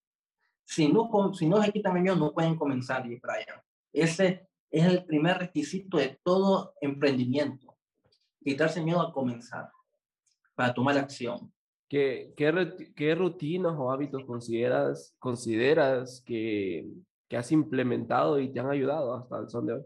Si 0.65 0.91
no, 0.91 1.09
si 1.33 1.47
no 1.47 1.61
se 1.61 1.71
quitan 1.71 1.95
el 1.95 2.03
miedo, 2.03 2.15
no 2.15 2.33
pueden 2.33 2.55
comenzar, 2.55 3.05
y 3.05 3.19
Brian. 3.19 3.61
Ese 3.93 4.49
es 4.71 4.85
el 4.85 5.05
primer 5.05 5.37
requisito 5.37 5.97
de 5.97 6.19
todo 6.23 6.73
emprendimiento, 6.81 7.66
quitarse 8.47 8.81
miedo 8.81 9.01
a 9.01 9.11
comenzar, 9.11 9.69
para 10.55 10.73
tomar 10.73 10.97
acción. 10.97 11.51
¿Qué, 11.89 12.33
qué, 12.37 12.93
qué 12.95 13.13
rutinas 13.13 13.73
o 13.77 13.91
hábitos 13.91 14.23
consideras, 14.23 15.13
consideras 15.19 16.23
que, 16.25 16.89
que 17.27 17.35
has 17.35 17.51
implementado 17.51 18.39
y 18.39 18.51
te 18.51 18.61
han 18.61 18.69
ayudado 18.69 19.13
hasta 19.13 19.39
el 19.39 19.49
son 19.49 19.65
de 19.65 19.73
hoy? 19.73 19.83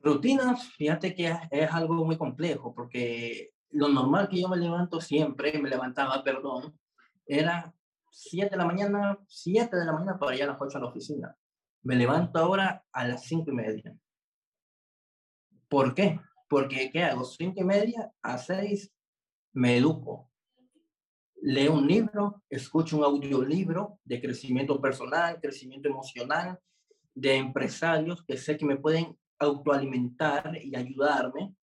Rutinas, 0.00 0.72
fíjate 0.72 1.14
que 1.14 1.34
es, 1.50 1.72
algo 1.72 1.94
muy 2.04 2.18
complejo 2.18 2.74
porque 2.74 3.52
lo 3.70 3.88
normal 3.88 4.28
que 4.28 4.42
yo 4.42 4.48
me 4.48 4.58
levanto 4.58 5.00
siempre, 5.00 5.58
me 5.58 5.70
levantaba, 5.70 6.22
perdón, 6.22 6.78
era 7.24 7.74
7 8.10 8.50
de 8.50 8.56
la 8.58 8.66
mañana, 8.66 9.18
7 9.26 9.74
de 9.74 9.86
la 9.86 9.92
mañana 9.92 10.18
para 10.18 10.36
ir 10.36 10.42
a 10.42 10.48
las 10.48 10.60
8 10.60 10.76
a 10.76 10.80
la 10.82 10.88
oficina. 10.88 11.34
Me 11.82 11.96
levanto 11.96 12.38
ahora 12.38 12.84
a 12.92 13.08
las 13.08 13.24
5 13.24 13.50
y 13.50 13.54
media. 13.54 13.96
¿Por 15.68 15.94
qué? 15.94 16.20
Porque, 16.54 16.88
¿qué 16.92 17.02
hago? 17.02 17.24
5 17.24 17.60
y 17.60 17.64
media 17.64 18.12
a 18.22 18.38
6 18.38 18.88
me 19.54 19.76
educo. 19.76 20.30
Leo 21.42 21.72
un 21.72 21.84
libro, 21.84 22.44
escucho 22.48 22.96
un 22.96 23.02
audiolibro 23.02 23.98
de 24.04 24.20
crecimiento 24.20 24.80
personal, 24.80 25.40
crecimiento 25.40 25.88
emocional, 25.88 26.56
de 27.12 27.34
empresarios 27.34 28.24
que 28.24 28.36
sé 28.36 28.56
que 28.56 28.66
me 28.66 28.76
pueden 28.76 29.18
autoalimentar 29.40 30.56
y 30.62 30.76
ayudarme. 30.76 31.56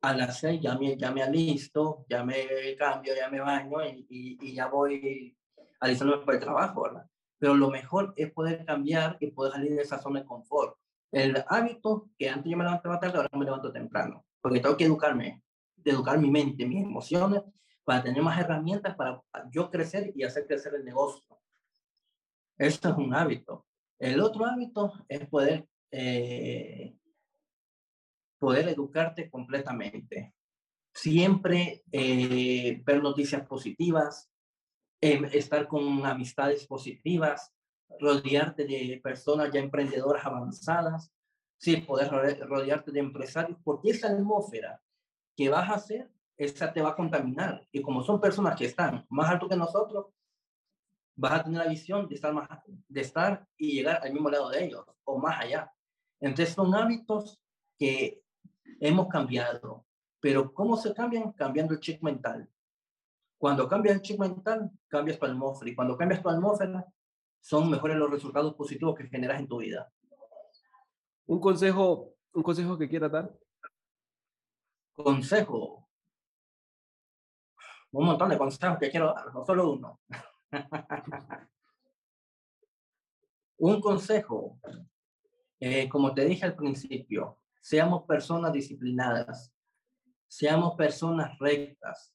A 0.00 0.16
las 0.16 0.40
seis 0.40 0.60
ya 0.60 0.76
me, 0.76 0.96
ya 0.96 1.12
me 1.12 1.22
alisto, 1.22 2.04
ya 2.08 2.24
me 2.24 2.74
cambio, 2.76 3.14
ya 3.14 3.30
me 3.30 3.38
baño 3.38 3.86
y, 3.86 4.36
y, 4.40 4.52
ya 4.52 4.66
voy 4.66 5.36
alistándome 5.78 6.24
para 6.24 6.38
el 6.38 6.42
trabajo, 6.42 6.82
¿verdad? 6.82 7.06
Pero 7.38 7.54
lo 7.54 7.70
mejor 7.70 8.14
es 8.16 8.32
poder 8.32 8.64
cambiar 8.64 9.16
y 9.20 9.28
poder 9.28 9.52
salir 9.52 9.76
de 9.76 9.82
esa 9.82 10.00
zona 10.00 10.22
de 10.22 10.26
confort. 10.26 10.76
El 11.12 11.44
hábito 11.46 12.08
que 12.18 12.28
antes 12.28 12.50
yo 12.50 12.56
me 12.56 12.64
levantaba 12.64 12.98
tarde, 12.98 13.18
ahora 13.18 13.30
me 13.34 13.44
levanto 13.44 13.72
temprano, 13.72 14.24
porque 14.40 14.60
tengo 14.60 14.76
que 14.76 14.84
educarme, 14.84 15.42
educar 15.84 16.18
mi 16.18 16.30
mente, 16.30 16.66
mis 16.66 16.82
emociones, 16.82 17.42
para 17.84 18.02
tener 18.02 18.22
más 18.22 18.40
herramientas 18.40 18.94
para 18.96 19.22
yo 19.50 19.70
crecer 19.70 20.12
y 20.14 20.24
hacer 20.24 20.46
crecer 20.46 20.74
el 20.74 20.84
negocio. 20.84 21.38
Esto 22.58 22.88
es 22.88 22.96
un 22.96 23.14
hábito. 23.14 23.66
El 23.98 24.20
otro 24.20 24.46
hábito 24.46 24.92
es 25.08 25.28
poder 25.28 25.68
eh, 25.90 26.96
poder 28.42 28.68
educarte 28.70 29.30
completamente. 29.30 30.34
Siempre 30.92 31.84
eh, 31.92 32.82
ver 32.84 33.00
noticias 33.00 33.46
positivas, 33.46 34.28
em, 35.00 35.26
estar 35.26 35.68
con 35.68 36.04
amistades 36.04 36.66
positivas, 36.66 37.52
rodearte 38.00 38.64
de 38.64 39.00
personas 39.02 39.50
ya 39.52 39.60
emprendedoras 39.60 40.24
avanzadas, 40.24 41.12
sí, 41.58 41.76
poder 41.78 42.10
rodearte 42.10 42.90
de 42.90 43.00
empresarios, 43.00 43.58
porque 43.62 43.90
esa 43.90 44.08
atmósfera 44.08 44.80
que 45.36 45.48
vas 45.48 45.70
a 45.70 45.74
hacer, 45.74 46.10
esa 46.36 46.72
te 46.72 46.82
va 46.82 46.90
a 46.90 46.96
contaminar. 46.96 47.66
Y 47.70 47.82
como 47.82 48.02
son 48.02 48.20
personas 48.20 48.56
que 48.56 48.66
están 48.66 49.06
más 49.08 49.30
alto 49.30 49.48
que 49.48 49.56
nosotros, 49.56 50.06
vas 51.14 51.32
a 51.32 51.44
tener 51.44 51.64
la 51.64 51.70
visión 51.70 52.08
de 52.08 52.14
estar, 52.14 52.32
más, 52.32 52.48
de 52.66 53.00
estar 53.00 53.46
y 53.56 53.72
llegar 53.72 54.00
al 54.02 54.12
mismo 54.12 54.30
lado 54.30 54.50
de 54.50 54.64
ellos 54.64 54.84
o 55.04 55.18
más 55.18 55.40
allá. 55.40 55.72
Entonces 56.20 56.54
son 56.54 56.74
hábitos 56.74 57.40
que 57.78 58.22
hemos 58.80 59.08
cambiado, 59.08 59.84
pero 60.20 60.52
¿cómo 60.52 60.76
se 60.76 60.94
cambian? 60.94 61.32
Cambiando 61.32 61.74
el 61.74 61.80
chip 61.80 62.02
mental. 62.02 62.48
Cuando 63.38 63.68
cambias 63.68 63.96
el 63.96 64.02
chip 64.02 64.20
mental, 64.20 64.70
cambias 64.88 65.18
tu 65.18 65.26
atmósfera 65.26 65.70
y 65.70 65.74
cuando 65.74 65.96
cambias 65.96 66.22
tu 66.22 66.28
atmósfera, 66.28 66.86
son 67.42 67.68
mejores 67.68 67.98
los 67.98 68.10
resultados 68.10 68.54
positivos 68.54 68.96
que 68.96 69.08
generas 69.08 69.38
en 69.40 69.48
tu 69.48 69.58
vida. 69.58 69.92
Un 71.26 71.38
consejo, 71.40 72.14
un 72.32 72.42
consejo 72.42 72.78
que 72.78 72.88
quieras 72.88 73.12
dar. 73.12 73.38
Consejo. 74.94 75.86
Un 77.90 78.06
montón 78.06 78.30
de 78.30 78.38
consejos 78.38 78.78
que 78.78 78.90
quiero 78.90 79.12
dar, 79.12 79.34
no 79.34 79.44
solo 79.44 79.70
uno. 79.70 80.00
un 83.58 83.80
consejo 83.82 84.58
eh, 85.64 85.88
como 85.88 86.12
te 86.12 86.24
dije 86.24 86.44
al 86.44 86.56
principio, 86.56 87.38
seamos 87.60 88.02
personas 88.02 88.52
disciplinadas, 88.52 89.54
seamos 90.26 90.74
personas 90.74 91.38
rectas, 91.38 92.12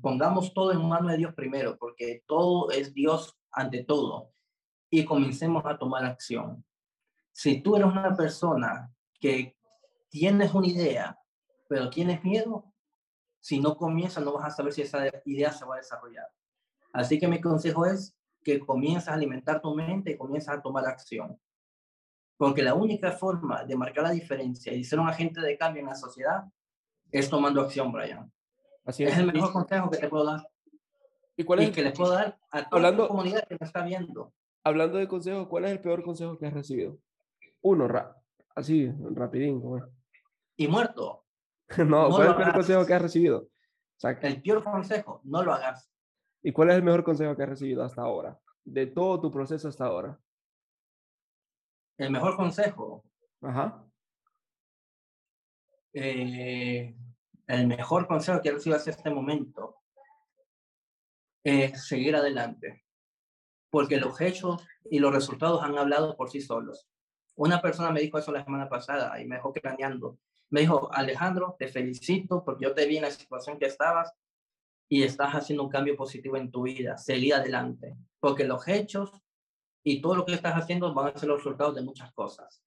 pongamos 0.00 0.52
todo 0.52 0.72
en 0.72 0.88
mano 0.88 1.10
de 1.10 1.18
Dios 1.18 1.32
primero, 1.32 1.78
porque 1.78 2.24
todo 2.26 2.72
es 2.72 2.92
Dios 2.92 3.39
ante 3.52 3.84
todo, 3.84 4.32
y 4.90 5.04
comencemos 5.04 5.64
a 5.66 5.78
tomar 5.78 6.04
acción. 6.04 6.64
Si 7.32 7.62
tú 7.62 7.76
eres 7.76 7.88
una 7.88 8.16
persona 8.16 8.92
que 9.20 9.56
tienes 10.08 10.52
una 10.52 10.66
idea, 10.66 11.18
pero 11.68 11.88
tienes 11.88 12.22
miedo, 12.24 12.72
si 13.38 13.60
no 13.60 13.76
comienzas 13.76 14.24
no 14.24 14.32
vas 14.32 14.46
a 14.46 14.56
saber 14.56 14.72
si 14.72 14.82
esa 14.82 15.06
idea 15.24 15.52
se 15.52 15.64
va 15.64 15.76
a 15.76 15.78
desarrollar. 15.78 16.26
Así 16.92 17.18
que 17.18 17.28
mi 17.28 17.40
consejo 17.40 17.86
es 17.86 18.16
que 18.42 18.58
comiences 18.60 19.08
a 19.08 19.14
alimentar 19.14 19.60
tu 19.60 19.74
mente 19.74 20.12
y 20.12 20.18
comiences 20.18 20.50
a 20.50 20.60
tomar 20.60 20.86
acción. 20.86 21.40
Porque 22.36 22.62
la 22.62 22.74
única 22.74 23.12
forma 23.12 23.64
de 23.64 23.76
marcar 23.76 24.04
la 24.04 24.10
diferencia 24.10 24.72
y 24.72 24.82
ser 24.82 24.98
un 24.98 25.08
agente 25.08 25.40
de 25.40 25.56
cambio 25.56 25.80
en 25.80 25.88
la 25.88 25.94
sociedad 25.94 26.44
es 27.12 27.28
tomando 27.28 27.60
acción, 27.60 27.92
Brian. 27.92 28.32
Así 28.84 29.04
es. 29.04 29.12
es 29.12 29.18
el 29.18 29.32
mejor 29.32 29.52
consejo 29.52 29.90
que 29.90 29.98
te 29.98 30.08
puedo 30.08 30.24
dar. 30.24 30.48
¿Y 31.40 31.44
cuál 31.44 31.60
es 31.60 31.68
el 31.68 31.74
que 31.74 31.82
le 31.82 31.92
puedo 31.92 32.12
dar 32.12 32.38
a 32.50 32.68
toda 32.68 32.76
hablando, 32.76 33.04
la 33.04 33.08
comunidad 33.08 33.48
que 33.48 33.56
me 33.58 33.66
está 33.66 33.82
viendo? 33.82 34.34
Hablando 34.62 34.98
de 34.98 35.08
consejos, 35.08 35.48
¿cuál 35.48 35.64
es 35.64 35.70
el 35.70 35.80
peor 35.80 36.02
consejo 36.02 36.36
que 36.36 36.46
has 36.46 36.52
recibido? 36.52 36.98
Uno, 37.62 37.88
ra 37.88 38.14
así, 38.54 38.92
rapidín. 39.14 39.62
Y 40.58 40.68
muerto. 40.68 41.24
no, 41.78 42.10
¿cuál 42.10 42.24
es 42.24 42.28
el 42.28 42.36
peor 42.36 42.52
consejo 42.52 42.84
que 42.84 42.92
has 42.92 43.00
recibido? 43.00 43.48
el 44.02 44.42
peor 44.42 44.62
consejo, 44.62 45.22
no 45.24 45.42
lo 45.42 45.54
hagas. 45.54 45.90
¿Y 46.42 46.52
cuál 46.52 46.68
es 46.68 46.76
el 46.76 46.82
mejor 46.82 47.04
consejo 47.04 47.34
que 47.34 47.42
has 47.42 47.48
recibido 47.48 47.82
hasta 47.84 48.02
ahora? 48.02 48.38
De 48.62 48.88
todo 48.88 49.18
tu 49.18 49.30
proceso 49.30 49.66
hasta 49.66 49.86
ahora. 49.86 50.20
El 51.96 52.10
mejor 52.10 52.36
consejo. 52.36 53.02
Ajá. 53.40 53.82
Eh, 55.94 56.94
el 57.46 57.66
mejor 57.66 58.06
consejo 58.06 58.42
que 58.42 58.50
he 58.50 58.52
recibido 58.52 58.76
hasta 58.76 58.90
este 58.90 59.08
momento 59.08 59.79
es 61.44 61.86
seguir 61.86 62.16
adelante. 62.16 62.84
Porque 63.70 63.98
los 63.98 64.20
hechos 64.20 64.66
y 64.90 64.98
los 64.98 65.12
resultados 65.12 65.62
han 65.62 65.78
hablado 65.78 66.16
por 66.16 66.30
sí 66.30 66.40
solos. 66.40 66.88
Una 67.36 67.62
persona 67.62 67.90
me 67.90 68.00
dijo 68.00 68.18
eso 68.18 68.32
la 68.32 68.44
semana 68.44 68.68
pasada 68.68 69.20
y 69.20 69.26
me 69.26 69.36
dejó 69.36 69.52
craneando. 69.52 70.18
Me 70.50 70.60
dijo, 70.62 70.92
Alejandro, 70.92 71.56
te 71.58 71.68
felicito 71.68 72.44
porque 72.44 72.64
yo 72.64 72.74
te 72.74 72.86
vi 72.86 72.96
en 72.96 73.02
la 73.02 73.10
situación 73.10 73.58
que 73.58 73.66
estabas 73.66 74.12
y 74.88 75.04
estás 75.04 75.32
haciendo 75.34 75.62
un 75.62 75.70
cambio 75.70 75.96
positivo 75.96 76.36
en 76.36 76.50
tu 76.50 76.62
vida. 76.62 76.98
Seguir 76.98 77.34
adelante. 77.34 77.96
Porque 78.18 78.44
los 78.44 78.66
hechos 78.66 79.12
y 79.84 80.02
todo 80.02 80.16
lo 80.16 80.26
que 80.26 80.34
estás 80.34 80.54
haciendo 80.54 80.92
van 80.92 81.14
a 81.14 81.18
ser 81.18 81.28
los 81.28 81.38
resultados 81.38 81.76
de 81.76 81.82
muchas 81.82 82.12
cosas. 82.12 82.62